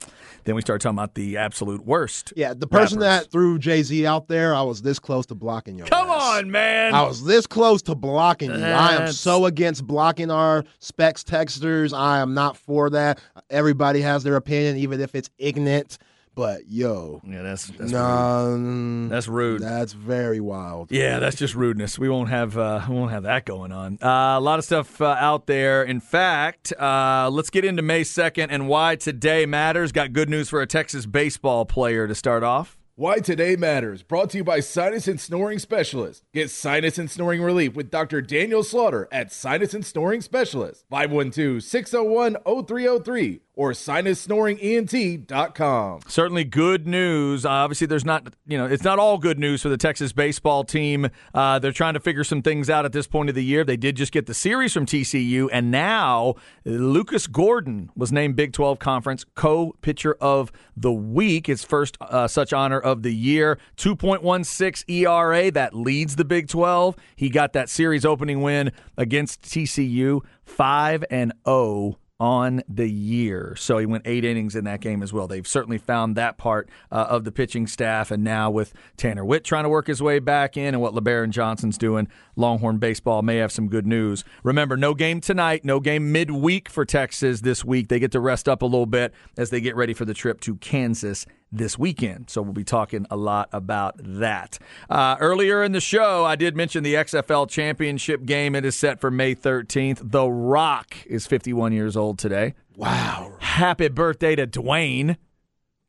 [0.44, 2.32] then we started talking about the absolute worst.
[2.36, 3.24] Yeah, the person rappers.
[3.24, 5.84] that threw Jay Z out there, I was this close to blocking you.
[5.84, 6.38] Come ass.
[6.38, 6.94] on, man.
[6.94, 8.64] I was this close to blocking you.
[8.64, 11.92] I am so against blocking our specs texters.
[11.96, 13.20] I am not for that.
[13.50, 15.98] Everybody has their opinion, even if it's ignorant.
[16.34, 19.10] But yo, yeah, that's that's rude.
[19.10, 19.60] That's rude.
[19.60, 20.90] That's very wild.
[20.90, 21.98] Yeah, that's just rudeness.
[21.98, 23.98] We won't have uh, we won't have that going on.
[24.02, 25.82] Uh, a lot of stuff uh, out there.
[25.82, 29.92] In fact, uh, let's get into May second and why today matters.
[29.92, 32.78] Got good news for a Texas baseball player to start off.
[32.94, 36.24] Why Today Matters, brought to you by Sinus and Snoring Specialist.
[36.34, 38.20] Get sinus and snoring relief with Dr.
[38.20, 46.00] Daniel Slaughter at Sinus and Snoring Specialist, 512 601 0303 or sinussnoringent.com.
[46.06, 47.44] Certainly good news.
[47.44, 50.64] Uh, obviously, there's not, you know, it's not all good news for the Texas baseball
[50.64, 51.10] team.
[51.34, 53.64] Uh, they're trying to figure some things out at this point of the year.
[53.64, 58.54] They did just get the series from TCU, and now Lucas Gordon was named Big
[58.54, 63.58] 12 Conference co pitcher of the week, his first uh, such honor of the year.
[63.76, 66.96] 2.16 ERA, that leads the Big 12.
[67.16, 73.56] He got that series opening win against TCU, 5 and 0 on the year.
[73.58, 75.26] So he went eight innings in that game as well.
[75.26, 78.12] They've certainly found that part uh, of the pitching staff.
[78.12, 81.30] And now with Tanner Witt trying to work his way back in and what Lebarron
[81.30, 82.06] Johnson's doing,
[82.36, 84.22] Longhorn baseball may have some good news.
[84.44, 87.88] Remember, no game tonight, no game midweek for Texas this week.
[87.88, 90.40] They get to rest up a little bit as they get ready for the trip
[90.42, 92.30] to Kansas this weekend.
[92.30, 94.58] So we'll be talking a lot about that.
[94.88, 98.54] Uh, earlier in the show, I did mention the XFL championship game.
[98.54, 100.10] It is set for May 13th.
[100.10, 102.54] The Rock is 51 years old today.
[102.76, 103.36] Wow.
[103.40, 105.16] Happy birthday to Dwayne.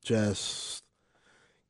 [0.04, 0.84] Just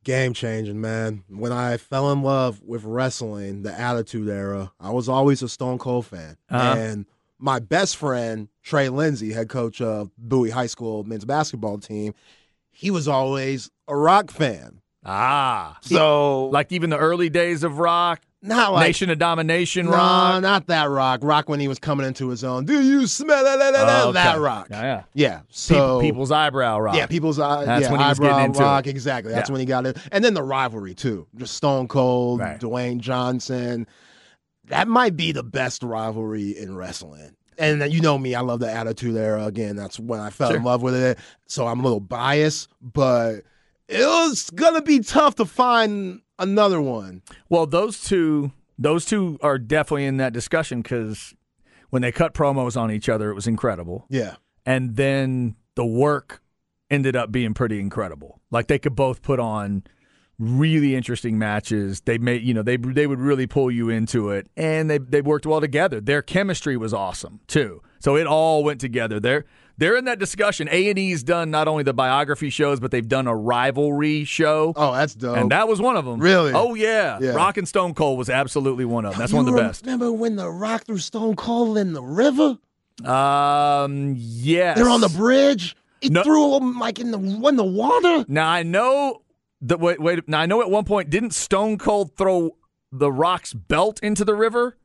[0.04, 1.24] game changing, man.
[1.30, 5.78] When I fell in love with wrestling, the Attitude Era, I was always a Stone
[5.78, 6.38] Cold fan.
[6.50, 6.76] Uh-huh.
[6.78, 7.06] And
[7.40, 12.14] my best friend Trey Lindsay, head coach of Bowie High School men's basketball team,
[12.72, 14.82] he was always a rock fan.
[15.06, 15.78] Ah.
[15.82, 20.42] So Like even the early days of rock, not like Nation of Domination no, rock.
[20.42, 21.22] not that rock.
[21.24, 22.66] Rock when he was coming into his own.
[22.66, 23.58] Do you smell that?
[23.58, 24.68] that, that, Oh, that rock?
[24.70, 25.04] Yeah, yeah.
[25.14, 25.36] Yeah.
[25.40, 26.96] People- So people's eyebrow rock.
[26.96, 28.88] Yeah, people's eye, That's yeah, when he was eyebrow getting into rock.
[28.88, 28.90] it.
[28.92, 29.32] Exactly.
[29.34, 29.54] That's Yeah.
[29.54, 29.98] when he got it.
[30.12, 31.28] And then the rivalry too.
[31.36, 32.60] Just Stone Cold, Right.
[32.60, 33.88] Dwayne Johnson.
[34.68, 37.36] That might be the best rivalry in wrestling.
[37.58, 39.46] And you know me, I love the Attitude Era.
[39.46, 41.20] Again, that's when I fell in love with it.
[41.48, 43.42] So I'm a little biased, but
[43.88, 47.22] it was gonna be tough to find another one.
[47.50, 51.34] Well, those two, those two are definitely in that discussion because
[51.90, 54.36] when they cut promos on each other, it was incredible, Yeah.
[54.66, 56.42] and then the work
[56.90, 58.42] ended up being pretty incredible.
[58.52, 59.84] Like they could both put on
[60.40, 62.02] really interesting matches.
[62.02, 65.22] They made, you know, they they would really pull you into it, and they they
[65.22, 66.02] worked well together.
[66.02, 67.82] Their chemistry was awesome too.
[68.00, 69.20] So it all went together.
[69.20, 69.46] They're
[69.78, 70.68] they're in that discussion.
[70.72, 74.74] A and E's done not only the biography shows, but they've done a rivalry show.
[74.76, 75.38] Oh, that's dope.
[75.38, 76.20] And that was one of them.
[76.20, 76.52] Really?
[76.54, 77.18] Oh yeah.
[77.22, 77.32] Yeah.
[77.32, 79.20] Rock and Stone Cold was absolutely one of them.
[79.20, 79.86] That's You one of the best.
[79.86, 82.58] Remember when the Rock threw Stone Cold in the river?
[83.06, 84.16] Um.
[84.18, 84.78] Yes.
[84.78, 85.76] They're on the bridge.
[86.02, 86.24] He No.
[86.24, 88.26] threw him like in the in the water.
[88.28, 89.22] Now I know
[89.62, 89.80] that.
[89.80, 90.00] Wait.
[90.02, 90.28] Wait.
[90.28, 92.58] Now I know at one point didn't Stone Cold throw
[92.92, 94.78] the Rock's belt into the river?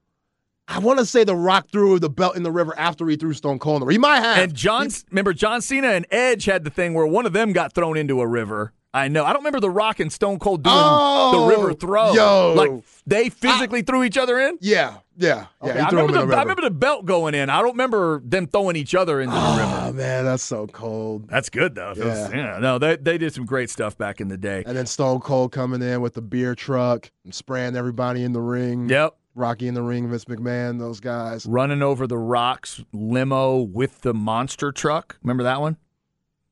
[0.71, 3.33] I want to say the Rock threw the belt in the river after he threw
[3.33, 3.93] Stone Cold in the river.
[3.93, 4.39] He might have.
[4.39, 7.73] And John, remember John Cena and Edge had the thing where one of them got
[7.75, 8.75] thrown into a river.
[8.93, 9.25] I know.
[9.25, 12.13] I don't remember the Rock and Stone Cold doing Oh, the river throw.
[12.15, 12.55] yo.
[12.57, 12.71] like
[13.07, 14.57] they physically threw each other in.
[14.63, 15.71] yeah, yeah, yeah.
[15.71, 17.51] Okay, he I, remember the, the I remember the belt going in.
[17.51, 19.83] I don't remember them throwing each other into the river.
[19.89, 21.29] Oh man, that's so cold.
[21.29, 21.91] That's good though.
[21.93, 22.37] It was- Yeah.
[22.55, 22.59] yeah.
[22.61, 24.65] No, they they did some great stuff back in the day.
[24.67, 28.41] And then Stone Cold coming in with the beer truck and spraying everybody in the
[28.41, 28.89] ring.
[28.89, 29.15] Yep.
[29.35, 31.47] Rocky in the ring, Vince McMahon, those guys.
[31.47, 35.17] Running over the rocks limo with the monster truck.
[35.23, 35.77] Remember that one?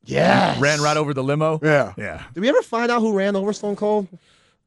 [0.04, 1.58] Yeah, Ran right over the limo.
[1.64, 1.92] Yeah.
[1.96, 2.22] Yeah.
[2.32, 4.06] Did we ever find out who ran over Stone Cold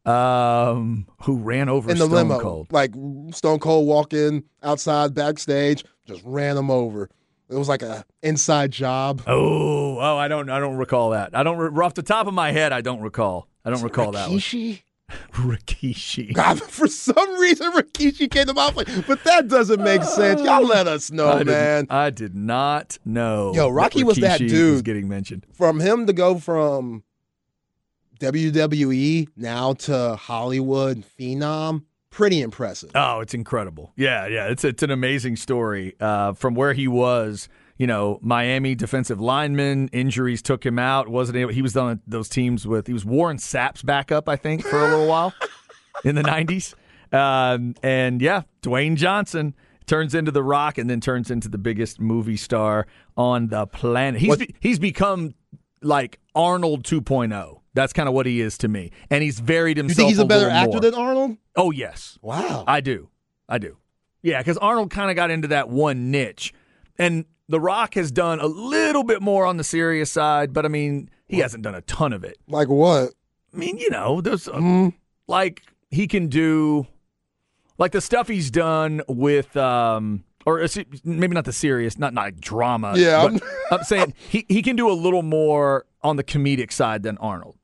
[0.05, 2.39] Um, who ran over in the Stone limo?
[2.41, 2.67] Cold?
[2.71, 2.91] Like
[3.31, 7.09] Stone Cold walking outside backstage, just ran him over.
[7.49, 9.21] It was like a inside job.
[9.27, 11.33] Oh, oh, I don't, I don't recall that.
[11.33, 13.47] I don't, re- off the top of my head, I don't recall.
[13.63, 14.39] I don't recall that one.
[14.39, 14.81] Rikishi?
[15.33, 16.33] Rikishi.
[16.33, 20.41] God, for some reason Rikishi came to my place, but that doesn't make sense.
[20.41, 21.87] Y'all let us know, I did, man.
[21.89, 23.53] I did not know.
[23.53, 24.85] Yo, Rocky was that Rikishi Was dude.
[24.85, 25.45] getting mentioned.
[25.53, 27.03] From him to go from
[28.19, 32.91] WWE now to Hollywood phenom, pretty impressive.
[32.95, 33.93] Oh, it's incredible.
[33.95, 34.47] Yeah, yeah.
[34.47, 35.95] It's it's an amazing story.
[35.99, 37.47] Uh, from where he was,
[37.79, 41.07] you know, Miami defensive lineman, injuries took him out.
[41.07, 44.63] Wasn't able, he was on those teams with he was Warren Sapp's backup, I think,
[44.63, 45.33] for a little while
[46.03, 46.75] in the nineties.
[47.11, 49.55] Um, and yeah, Dwayne Johnson
[49.87, 52.85] turns into the Rock and then turns into the biggest movie star
[53.17, 54.19] on the planet.
[54.21, 55.33] He's be, he's become
[55.81, 57.61] like Arnold 2.0.
[57.73, 58.91] That's kind of what he is to me.
[59.09, 59.97] And he's varied himself.
[59.97, 60.81] You think he's a better actor more.
[60.81, 61.37] than Arnold?
[61.55, 62.19] Oh yes.
[62.21, 62.65] Wow.
[62.67, 63.09] I do.
[63.47, 63.77] I do.
[64.21, 66.53] Yeah, because Arnold kind of got into that one niche.
[66.97, 70.69] And The Rock has done a little bit more on the serious side, but I
[70.69, 72.37] mean, he hasn't done a ton of it.
[72.47, 73.11] like what?
[73.53, 74.93] I mean, you know, there's a, Mm,
[75.27, 76.85] like he can do
[77.79, 80.65] like the stuff he's done with um or
[81.03, 82.93] maybe not the serious, not not drama.
[82.95, 87.03] Yeah, but I'm saying he he can do a little more on the comedic side
[87.03, 87.57] than Arnold.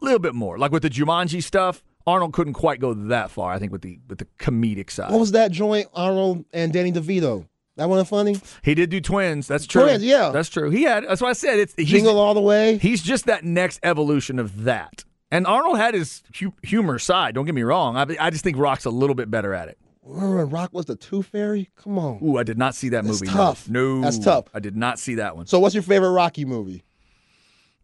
[0.00, 0.58] A little bit more.
[0.58, 3.98] Like with the Jumanji stuff, Arnold couldn't quite go that far, I think with the
[4.08, 5.10] with the comedic side.
[5.10, 7.46] what was that joint, Arnold and Danny DeVito?
[7.76, 8.36] That wasn't funny?
[8.62, 9.46] He did do twins.
[9.48, 9.82] That's true.
[9.82, 10.30] Twins, yeah.
[10.30, 10.68] That's true.
[10.70, 12.76] He had that's why I said it's Jingle all the way?
[12.78, 15.04] he's just that next evolution of that.
[15.30, 17.34] And Arnold had his hu- humor side.
[17.34, 17.96] Don't get me wrong.
[17.96, 19.78] I, I just think Rock's a little bit better at it.
[20.04, 21.70] Remember when Rock was the Tooth Fairy?
[21.76, 22.18] Come on.
[22.22, 23.32] Ooh, I did not see that That's movie.
[23.32, 23.70] tough.
[23.70, 24.46] No, That's tough.
[24.52, 25.46] I did not see that one.
[25.46, 26.82] So what's your favorite Rocky movie?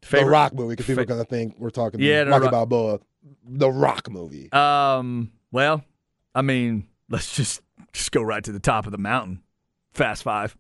[0.03, 2.43] Favorite the Rock movie, because people fa- are gonna think we're talking Yeah, the Rocky
[2.45, 3.01] Rock- Balboa.
[3.47, 4.53] The Rock movie.
[4.53, 5.33] Um.
[5.51, 5.83] Well,
[6.35, 7.63] I mean, let's just
[7.95, 9.41] just go right to the top of the mountain.
[9.95, 10.57] Fast Five.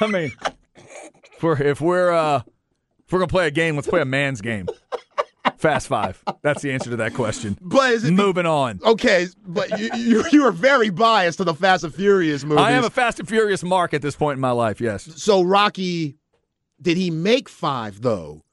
[0.00, 0.32] I mean,
[1.36, 2.42] if we're if we're uh
[3.04, 4.68] if we're gonna play a game, let's play a man's game.
[5.56, 6.22] Fast Five.
[6.42, 7.58] That's the answer to that question.
[7.60, 8.78] But is it Moving on.
[8.84, 9.26] okay?
[9.46, 12.62] But you, you you are very biased to the Fast and Furious movies.
[12.62, 14.80] I am a Fast and Furious mark at this point in my life.
[14.80, 15.08] Yes.
[15.20, 16.16] so Rocky,
[16.80, 18.44] did he make five though,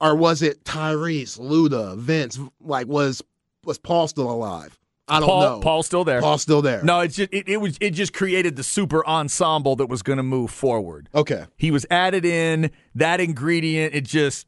[0.00, 2.38] or was it Tyrese, Luda, Vince?
[2.60, 3.22] Like was
[3.64, 4.78] was Paul still alive?
[5.08, 5.40] I don't Paul.
[5.40, 5.60] know.
[5.60, 6.20] Paul's still there.
[6.20, 6.82] Paul's still there.
[6.82, 10.16] No, it's just it, it was it just created the super ensemble that was going
[10.16, 11.08] to move forward.
[11.14, 11.44] Okay.
[11.56, 13.94] He was added in that ingredient.
[13.94, 14.46] It just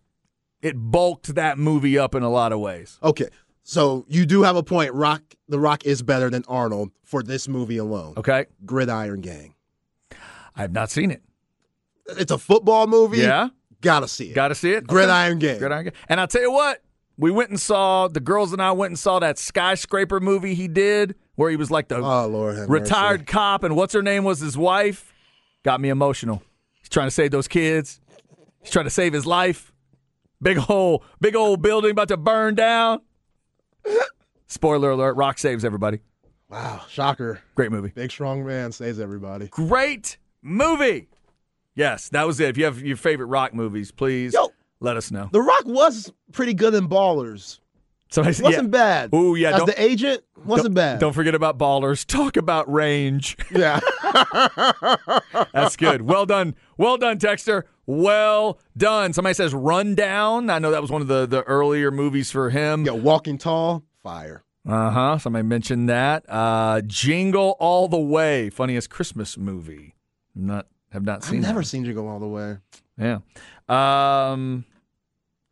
[0.61, 2.99] it bulked that movie up in a lot of ways.
[3.03, 3.29] Okay.
[3.63, 4.93] So you do have a point.
[4.95, 8.15] Rock, The Rock is better than Arnold for this movie alone.
[8.17, 8.47] Okay.
[8.67, 9.55] Gridiron Gang.
[10.57, 11.23] I have not seen it.
[12.07, 13.19] It's a football movie.
[13.19, 13.51] Yeah,
[13.83, 14.35] Gotta see it.
[14.35, 14.87] got to see it.
[14.87, 15.59] Gridiron Gang.
[15.59, 15.93] Gridiron Gang.
[16.09, 16.83] And I'll tell you what,
[17.19, 20.69] we went and saw the girls and I went and saw that skyscraper movie he
[20.69, 23.25] did where he was like the Oh Lord, retired mercy.
[23.27, 25.13] cop and what's her name was his wife.
[25.65, 26.43] Got me emotional.
[26.81, 28.01] He's trying to save those kids.
[28.63, 29.73] He's trying to save his life.
[30.41, 33.01] Big old, big old building about to burn down.
[34.47, 36.01] Spoiler alert: Rock saves everybody.
[36.49, 37.41] Wow, shocker.
[37.55, 37.91] Great movie.
[37.95, 39.49] Big strong man saves everybody.
[39.49, 41.09] Great movie.
[41.75, 42.49] Yes, that was it.
[42.51, 44.51] If you have your favorite rock movies, please Yo.
[44.81, 45.29] Let us know.
[45.33, 47.59] The Rock was pretty good in Ballers.
[48.11, 49.13] Somebody said- Wasn't bad.
[49.13, 50.99] Ooh, yeah, As the agent, wasn't bad.
[50.99, 52.07] Don't forget about ballers.
[52.07, 53.37] Talk about range.
[53.51, 53.81] Yeah.
[55.53, 56.03] That's good.
[56.03, 56.55] Well done.
[56.77, 57.65] Well done, Texter.
[57.87, 59.13] Well done.
[59.13, 60.49] Somebody says Rundown.
[60.51, 62.85] I know that was one of the, the earlier movies for him.
[62.87, 64.43] Yeah, Walking Tall, fire.
[64.67, 65.19] Uh huh.
[65.19, 66.25] Somebody mentioned that.
[66.29, 68.51] Uh, Jingle All the Way.
[68.51, 69.95] Funniest Christmas movie.
[70.35, 71.41] Not have not I've seen.
[71.41, 71.67] never that.
[71.67, 72.57] seen go all the way.
[72.99, 73.19] Yeah.
[73.69, 74.65] Um,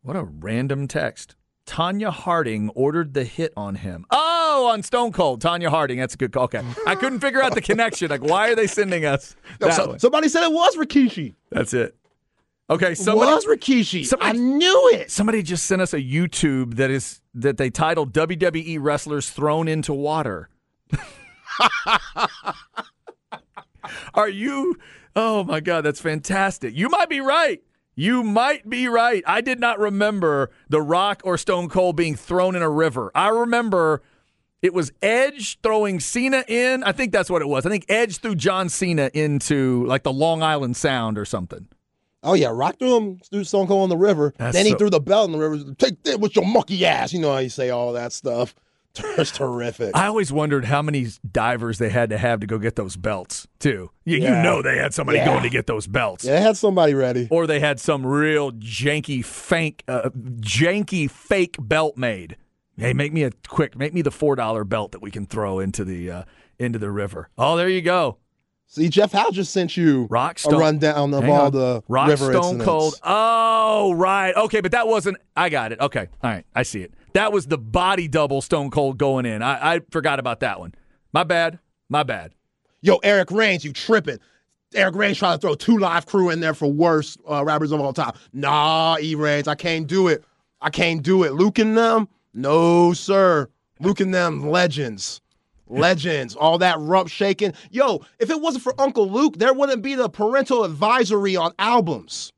[0.01, 1.35] what a random text.
[1.65, 4.05] Tonya Harding ordered the hit on him.
[4.09, 5.41] Oh, on Stone Cold.
[5.41, 5.99] Tonya Harding.
[5.99, 6.45] That's a good call.
[6.45, 6.63] Okay.
[6.85, 8.09] I couldn't figure out the connection.
[8.09, 11.35] Like, why are they sending us that so- somebody said it was Rikishi.
[11.51, 11.95] That's it.
[12.69, 12.95] Okay.
[12.95, 14.05] Somebody, was Rikishi.
[14.05, 15.11] somebody- I knew it.
[15.11, 19.93] somebody just sent us a YouTube that is that they titled WWE wrestlers thrown into
[19.93, 20.49] water.
[24.13, 24.77] Are you?
[25.15, 26.75] Oh my God, that's fantastic.
[26.75, 27.61] You might be right.
[27.99, 29.23] You might be right.
[29.25, 33.11] I did not remember The Rock or Stone Cold being thrown in a river.
[33.15, 34.03] I remember
[34.61, 36.83] it was Edge throwing Cena in.
[36.83, 37.65] I think that's what it was.
[37.65, 41.67] I think Edge threw John Cena into like the Long Island Sound or something.
[42.21, 44.31] Oh yeah, Rock threw him threw Stone Cold in the river.
[44.37, 45.73] That's then he so- threw the belt in the river.
[45.79, 47.13] Take that with your monkey ass.
[47.13, 48.53] You know how you say all that stuff.
[48.95, 49.95] It's terrific.
[49.95, 53.47] I always wondered how many divers they had to have to go get those belts,
[53.59, 53.91] too.
[54.05, 55.25] You, you know they had somebody Yeah.
[55.25, 56.23] going to get those belts.
[56.25, 57.27] yeah, they had somebody ready.
[57.29, 62.37] Or they had some real janky fake, uh, janky fake belt made.
[62.79, 65.59] Hey, make me a quick, make me the four dollar belt that we can throw
[65.59, 66.23] into the uh,
[66.59, 67.29] into the river.
[67.37, 68.17] Oh, there you go.
[68.67, 71.51] See, Jeff Howe just sent you Rock a Stone- rundown of all on.
[71.53, 72.65] the Rock river Stone incidents.
[72.65, 72.95] Cold.
[73.01, 74.35] Oh, right.
[74.35, 75.17] Okay, but that wasn't.
[75.35, 75.79] I got it.
[75.79, 76.45] Okay, all right.
[76.53, 76.93] I see it.
[77.17, 79.41] That was the body double Stone Cold going in.
[79.41, 80.75] I, I forgot about that one.
[81.13, 81.57] My bad.
[81.89, 82.35] My bad.
[82.81, 84.19] Yo, Eric Reigns, you tripping.
[84.75, 87.81] Eric Reigns trying to throw two live crew in there for worst uh, rappers of
[87.81, 88.13] all time.
[88.33, 90.23] Nah, E Reigns, I can't do it.
[90.61, 91.33] I can't do it.
[91.33, 93.49] Luke and them, no sir.
[93.79, 95.19] Luke and them, legends.
[95.65, 97.53] Legends, all that rump shaking.
[97.71, 102.31] Yo, if it wasn't for Uncle Luke, there wouldn't be the parental advisory on albums.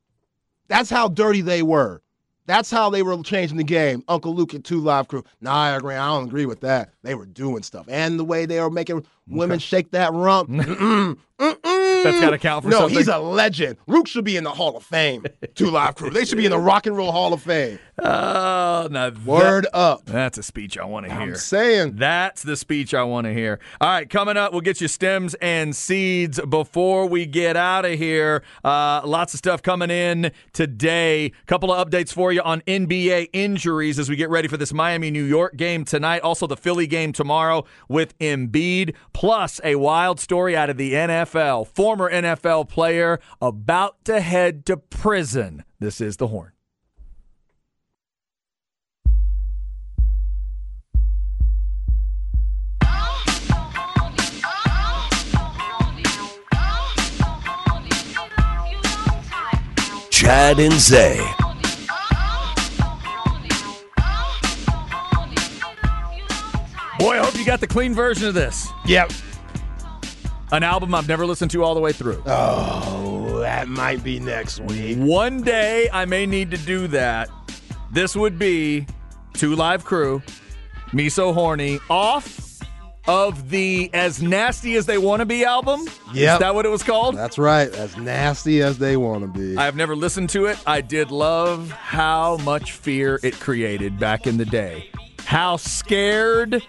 [0.69, 2.01] That's how dirty they were.
[2.49, 4.03] That's how they were changing the game.
[4.07, 5.23] Uncle Luke and Two Live Crew.
[5.39, 5.93] Nah, I agree.
[5.93, 6.89] I don't agree with that.
[7.03, 10.49] They were doing stuff, and the way they were making women shake that rump.
[10.49, 10.73] Mm-hmm.
[10.73, 11.58] Mm-mm, mm-mm.
[12.03, 12.97] That's gotta count for no, something.
[12.97, 13.77] he's a legend.
[13.87, 15.25] Luke should be in the Hall of Fame.
[15.55, 16.09] Two Live Crew.
[16.09, 17.79] They should be in the Rock and Roll Hall of Fame.
[18.01, 20.05] Oh, now that- Word up.
[20.05, 21.21] that's a speech I want to hear.
[21.21, 21.95] I'm saying.
[21.97, 23.59] That's the speech I want to hear.
[23.81, 27.97] All right, coming up, we'll get you stems and seeds before we get out of
[27.99, 28.41] here.
[28.63, 31.31] Uh, lots of stuff coming in today.
[31.45, 35.11] Couple of updates for you on NBA injuries as we get ready for this Miami
[35.11, 36.21] New York game tonight.
[36.21, 38.95] Also, the Philly game tomorrow with Embiid.
[39.13, 41.67] Plus, a wild story out of the NFL.
[41.67, 45.63] Former NFL player about to head to prison.
[45.79, 46.51] This is the horn.
[60.11, 61.17] Chad and Zay.
[66.99, 68.67] Boy, I hope you got the clean version of this.
[68.85, 69.11] Yep.
[70.51, 72.23] An album I've never listened to all the way through.
[72.25, 74.97] Oh, that might be next week.
[74.97, 77.29] One day I may need to do that.
[77.91, 78.87] This would be
[79.33, 80.23] Two Live Crew,
[80.91, 82.47] Me So Horny, off
[83.07, 85.81] of the As Nasty as They Want to Be album.
[86.13, 86.33] Yeah.
[86.33, 87.15] Is that what it was called?
[87.15, 87.69] That's right.
[87.73, 89.55] As nasty as they want to be.
[89.57, 90.59] I have never listened to it.
[90.65, 94.89] I did love how much fear it created back in the day.
[95.25, 96.63] How scared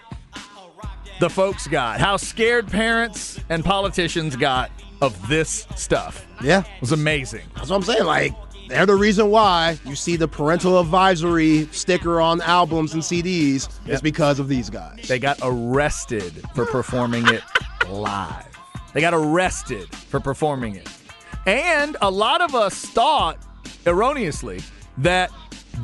[1.21, 2.01] the folks got.
[2.01, 4.71] How scared parents and politicians got
[5.03, 6.27] of this stuff.
[6.43, 6.61] yeah.
[6.61, 7.43] It was amazing.
[7.55, 8.05] That's what I'm saying.
[8.05, 8.35] Like,
[8.69, 14.01] they're the reason why you see the parental advisory sticker on albums and CDs is
[14.01, 15.09] because of these guys.
[15.09, 17.43] They got arrested for performing it
[17.89, 18.47] live.
[18.95, 20.89] They got arrested for performing it.
[21.47, 23.39] And a lot of us thought,
[23.87, 24.61] erroneously,
[24.99, 25.31] that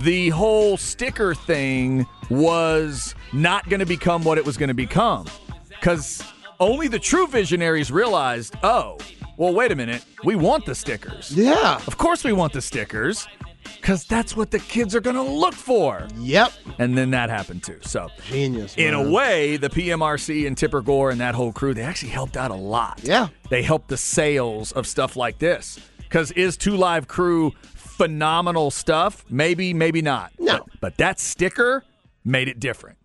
[0.01, 5.27] the whole sticker thing was not going to become what it was going to become.
[5.69, 6.23] Because
[6.61, 8.99] only the true visionaries realized, oh,
[9.37, 10.05] well, wait a minute.
[10.25, 11.31] We want the stickers.
[11.33, 11.81] Yeah.
[11.87, 13.27] Of course, we want the stickers
[13.75, 16.07] because that's what the kids are going to look for.
[16.17, 16.53] Yep.
[16.79, 17.79] And then that happened too.
[17.83, 18.75] So, Genius.
[18.77, 22.37] in a way, the PMRC and Tipper Gore and that whole crew, they actually helped
[22.37, 23.01] out a lot.
[23.03, 23.29] Yeah.
[23.51, 25.79] They helped the sales of stuff like this.
[25.99, 27.53] Because is Two Live Crew
[27.97, 29.25] phenomenal stuff?
[29.31, 30.33] Maybe, maybe not.
[30.39, 30.59] No.
[30.59, 31.85] But, but that sticker
[32.25, 32.99] made it different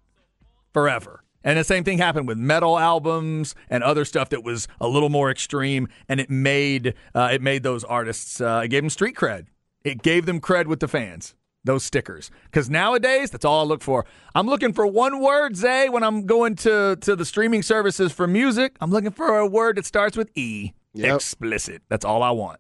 [0.74, 1.24] forever.
[1.44, 5.10] And the same thing happened with metal albums and other stuff that was a little
[5.10, 9.16] more extreme, and it made uh, it made those artists uh, it gave them street
[9.16, 9.48] cred.
[9.84, 11.36] It gave them cred with the fans.
[11.64, 14.04] Those stickers, because nowadays that's all I look for.
[14.34, 18.26] I'm looking for one word, Zay, when I'm going to to the streaming services for
[18.26, 18.76] music.
[18.82, 20.74] I'm looking for a word that starts with E.
[20.94, 21.16] Yep.
[21.16, 21.84] Explicit.
[21.88, 22.60] That's all I want.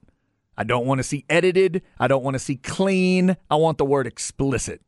[0.58, 1.82] I don't want to see edited.
[2.00, 3.38] I don't want to see clean.
[3.50, 4.82] I want the word explicit.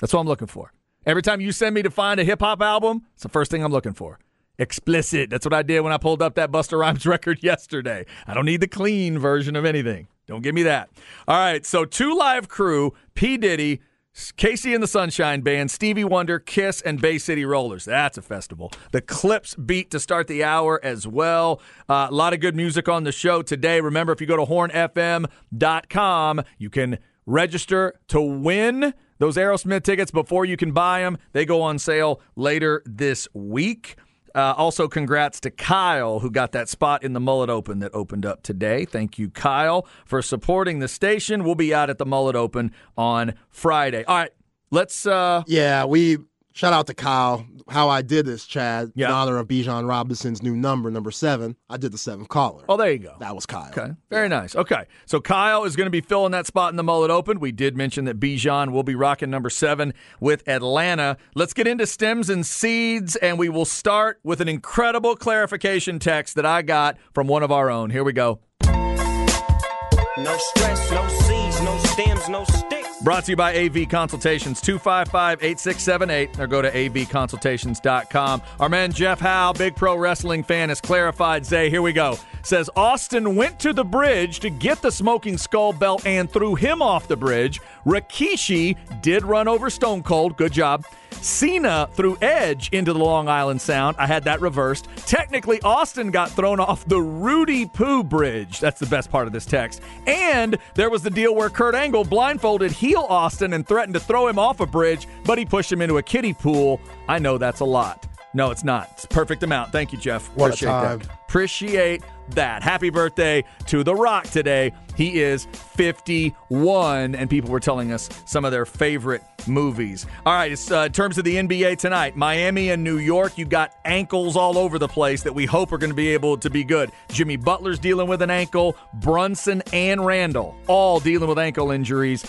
[0.00, 0.72] That's what I'm looking for.
[1.06, 3.64] Every time you send me to find a hip hop album, it's the first thing
[3.64, 4.18] I'm looking for.
[4.58, 5.30] Explicit.
[5.30, 8.04] That's what I did when I pulled up that Busta Rhymes record yesterday.
[8.26, 10.08] I don't need the clean version of anything.
[10.26, 10.90] Don't give me that.
[11.26, 13.38] All right, so two live crew, P.
[13.38, 13.80] Diddy,
[14.18, 17.84] KC and the Sunshine Band, Stevie Wonder, Kiss, and Bay City Rollers.
[17.84, 18.72] That's a festival.
[18.90, 21.60] The Clipse beat to start the hour as well.
[21.88, 23.80] Uh, a lot of good music on the show today.
[23.80, 30.44] Remember, if you go to hornfm.com, you can register to win those Aerosmith tickets before
[30.44, 31.18] you can buy them.
[31.32, 33.96] They go on sale later this week.
[34.34, 38.26] Uh, also, congrats to Kyle, who got that spot in the Mullet Open that opened
[38.26, 38.84] up today.
[38.84, 41.44] Thank you, Kyle, for supporting the station.
[41.44, 44.04] We'll be out at the Mullet Open on Friday.
[44.04, 44.30] All right,
[44.70, 45.06] let's.
[45.06, 46.18] Uh, Yeah, we
[46.58, 47.46] shout out to Kyle.
[47.68, 49.06] How I did this, Chad, Yeah.
[49.08, 51.54] in honor of Bijan Robinson's new number, number seven.
[51.70, 52.64] I did the seventh caller.
[52.68, 53.14] oh, there you go.
[53.20, 53.68] that was Kyle.
[53.76, 54.56] Okay, very nice.
[54.56, 57.38] Okay, so Kyle is going to be filling that spot in the Mullet Open.
[57.38, 61.16] We did mention that Bijan will be rocking number seven with Atlanta.
[61.36, 66.34] Let's get into stems and seeds, and we will start with an incredible clarification text
[66.34, 67.90] that I got from one of our own.
[67.90, 68.40] Here we go.
[68.64, 72.77] No stress, no seeds, no stems, no sticks.
[73.08, 78.42] Brought to you by AV Consultations, 255 8678, or go to avconsultations.com.
[78.60, 81.46] Our man Jeff Howe, big pro wrestling fan, has clarified.
[81.46, 82.18] Zay, here we go.
[82.42, 86.82] Says Austin went to the bridge to get the smoking skull belt and threw him
[86.82, 87.62] off the bridge.
[87.86, 90.36] Rikishi did run over Stone Cold.
[90.36, 90.84] Good job.
[91.10, 93.96] Cena threw Edge into the Long Island Sound.
[93.98, 94.88] I had that reversed.
[95.06, 98.60] Technically, Austin got thrown off the Rudy Poo Bridge.
[98.60, 99.80] That's the best part of this text.
[100.06, 104.28] And there was the deal where Kurt Angle blindfolded heel Austin and threatened to throw
[104.28, 106.80] him off a bridge, but he pushed him into a kiddie pool.
[107.08, 108.06] I know that's a lot.
[108.34, 108.90] No, it's not.
[108.92, 109.72] It's a perfect amount.
[109.72, 110.28] Thank you, Jeff.
[110.36, 110.98] What a Appreciate time.
[111.00, 111.08] that.
[111.26, 112.02] Appreciate
[112.32, 112.62] that.
[112.62, 114.72] Happy birthday to The Rock today.
[114.96, 120.06] He is 51, and people were telling us some of their favorite movies.
[120.26, 123.74] All right, uh, in terms of the NBA tonight, Miami and New York, you got
[123.84, 126.64] ankles all over the place that we hope are going to be able to be
[126.64, 126.90] good.
[127.10, 132.24] Jimmy Butler's dealing with an ankle, Brunson and Randle all dealing with ankle injuries,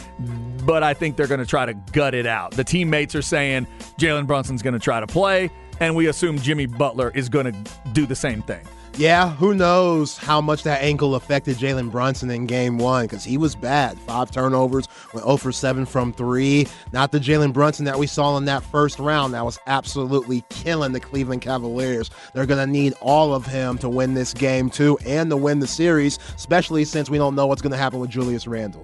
[0.65, 2.51] but I think they're going to try to gut it out.
[2.51, 6.65] The teammates are saying Jalen Brunson's going to try to play, and we assume Jimmy
[6.65, 8.65] Butler is going to do the same thing.
[8.97, 13.37] Yeah, who knows how much that ankle affected Jalen Brunson in game one because he
[13.37, 13.97] was bad.
[13.99, 16.67] Five turnovers, went 0 for 7 from three.
[16.91, 20.91] Not the Jalen Brunson that we saw in that first round that was absolutely killing
[20.91, 22.09] the Cleveland Cavaliers.
[22.33, 25.59] They're going to need all of him to win this game, too, and to win
[25.59, 28.83] the series, especially since we don't know what's going to happen with Julius Randle.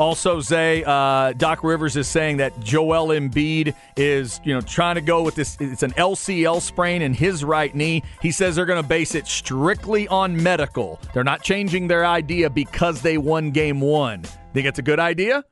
[0.00, 5.02] Also, Zay, uh, Doc Rivers is saying that Joel Embiid is, you know, trying to
[5.02, 5.58] go with this.
[5.60, 8.02] It's an LCL sprain in his right knee.
[8.22, 10.98] He says they're going to base it strictly on medical.
[11.12, 14.22] They're not changing their idea because they won game one.
[14.54, 15.44] Think it's a good idea,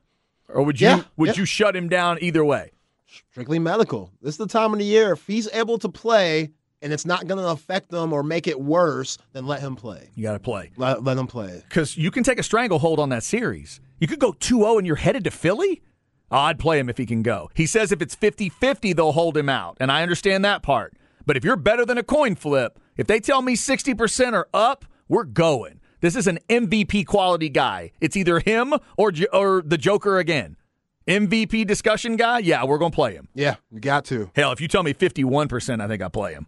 [0.49, 1.35] or would you Yeah, would yeah.
[1.41, 2.71] you shut him down either way?
[3.31, 4.11] Strictly medical.
[4.23, 5.13] This is the time of the year.
[5.13, 8.59] If he's able to play and it's not going to affect them or make it
[8.59, 10.09] worse, then let him play.
[10.15, 11.63] You got to play Let, let him play.
[11.69, 13.81] because you can take a stranglehold on that series.
[13.99, 15.83] You could go 2-0 and you're headed to Philly.
[16.31, 17.51] Oh, I'd play him if he can go.
[17.55, 20.95] He says if it's 50-50, they'll hold him out, and I understand that part.
[21.25, 24.85] But if you're better than a coin flip, if they tell me 60% are up,
[25.09, 25.81] we're going.
[26.01, 27.93] This is an MVP quality guy.
[28.01, 30.57] It's either him or or the Joker again.
[31.09, 33.29] MVP discussion guy, yeah, we're going to play him.
[33.35, 34.31] Yeah, you got to.
[34.37, 36.47] Hell, if you tell me 51%, I think I play him.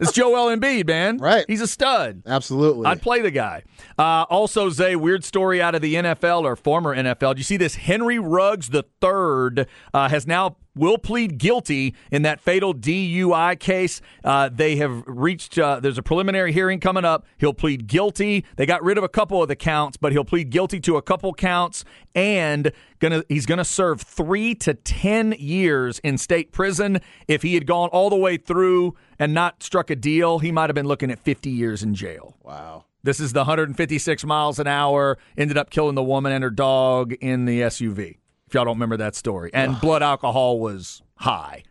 [0.00, 1.18] It's Joel Embiid, man.
[1.18, 1.44] Right.
[1.48, 2.22] He's a stud.
[2.26, 2.86] Absolutely.
[2.86, 3.64] I'd play the guy.
[3.98, 7.34] Uh, also, Zay, weird story out of the NFL or former NFL.
[7.34, 7.76] Do you see this?
[7.76, 14.00] Henry Ruggs the third uh, has now will plead guilty in that fatal DUI case.
[14.22, 15.58] Uh, they have reached.
[15.58, 17.26] Uh, there's a preliminary hearing coming up.
[17.38, 18.44] He'll plead guilty.
[18.56, 21.02] They got rid of a couple of the counts, but he'll plead guilty to a
[21.02, 27.00] couple counts and gonna he's gonna serve three to ten years in state prison.
[27.28, 30.68] If he had gone all the way through and not struck a deal, he might
[30.70, 32.36] have been looking at 50 years in jail.
[32.42, 32.84] wow.
[33.02, 37.12] This is the 156 miles an hour, ended up killing the woman and her dog
[37.12, 38.16] in the SUV.
[38.54, 39.50] Y'all don't remember that story.
[39.52, 41.64] And blood alcohol was high.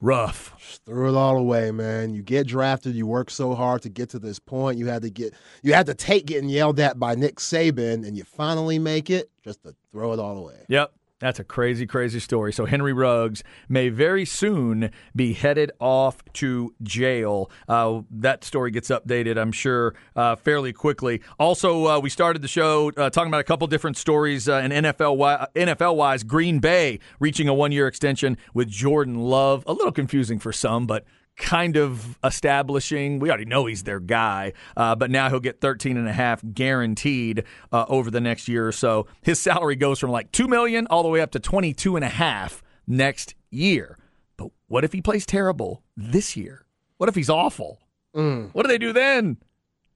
[0.00, 0.54] Rough.
[0.58, 2.14] Just Threw it all away, man.
[2.14, 4.78] You get drafted, you work so hard to get to this point.
[4.78, 8.16] You had to get you had to take getting yelled at by Nick Saban and
[8.16, 10.64] you finally make it just to throw it all away.
[10.68, 10.92] Yep.
[11.20, 12.52] That's a crazy, crazy story.
[12.52, 17.50] So Henry Ruggs may very soon be headed off to jail.
[17.68, 21.20] Uh, that story gets updated, I'm sure, uh, fairly quickly.
[21.38, 24.70] Also, uh, we started the show uh, talking about a couple different stories uh, in
[24.70, 26.22] NFL NFL wise.
[26.22, 29.62] Green Bay reaching a one year extension with Jordan Love.
[29.66, 31.04] A little confusing for some, but
[31.40, 35.96] kind of establishing we already know he's their guy uh, but now he'll get 13
[35.96, 39.06] and a half guaranteed uh, over the next year or so.
[39.22, 42.08] His salary goes from like 2 million all the way up to 22 and a
[42.08, 43.98] half next year.
[44.36, 46.66] But what if he plays terrible this year?
[46.98, 47.80] What if he's awful?
[48.12, 49.38] What do they do then?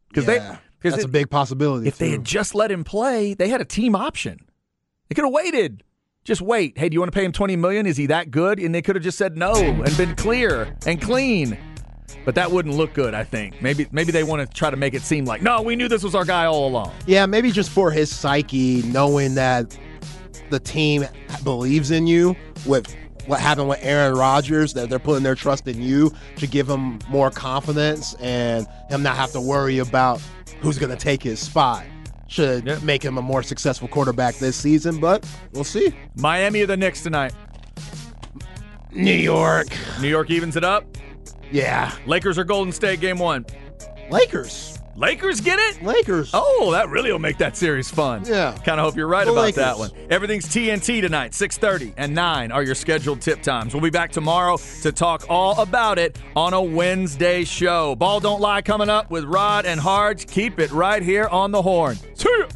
[0.09, 1.89] Because Yeah, they because that's a big possibility.
[1.89, 4.39] if they had just let him play they had a team option.
[5.09, 5.83] They could have waited
[6.25, 6.77] just wait.
[6.77, 7.87] Hey, do you want to pay him 20 million?
[7.87, 8.59] Is he that good?
[8.59, 11.57] And they could have just said no and been clear and clean.
[12.25, 13.61] But that wouldn't look good, I think.
[13.61, 16.03] Maybe maybe they want to try to make it seem like, no, we knew this
[16.03, 16.93] was our guy all along.
[17.07, 19.79] Yeah, maybe just for his psyche, knowing that
[20.49, 21.05] the team
[21.43, 22.95] believes in you with
[23.27, 26.99] what happened with Aaron Rodgers, that they're putting their trust in you to give him
[27.09, 30.23] more confidence and him not have to worry about
[30.61, 31.85] who's going to take his spot.
[32.27, 32.83] Should Yep.
[32.83, 35.95] make him a more successful quarterback this season, but we'll see.
[36.17, 37.33] Miami or the Knicks tonight?
[38.93, 39.67] New York.
[40.01, 40.85] New York evens it up.
[41.51, 41.93] Yeah.
[42.07, 43.45] Lakers or Golden State game one?
[44.11, 44.74] Lakers.
[44.97, 45.83] Lakers get it?
[45.83, 46.31] Lakers.
[46.33, 48.25] Oh, that really will make that series fun.
[48.25, 48.57] Yeah.
[48.65, 49.91] Kind of hope you're right The about that one.
[50.09, 53.75] Everything's TNT tonight, 6:30 and 9 are your scheduled tip times.
[53.75, 57.97] We'll be back tomorrow to talk all about it on a Wednesday show.
[57.97, 60.25] Ball don't lie coming up with Rod and Hards.
[60.25, 61.97] Keep it right here on the horn.
[62.15, 62.47] See ya.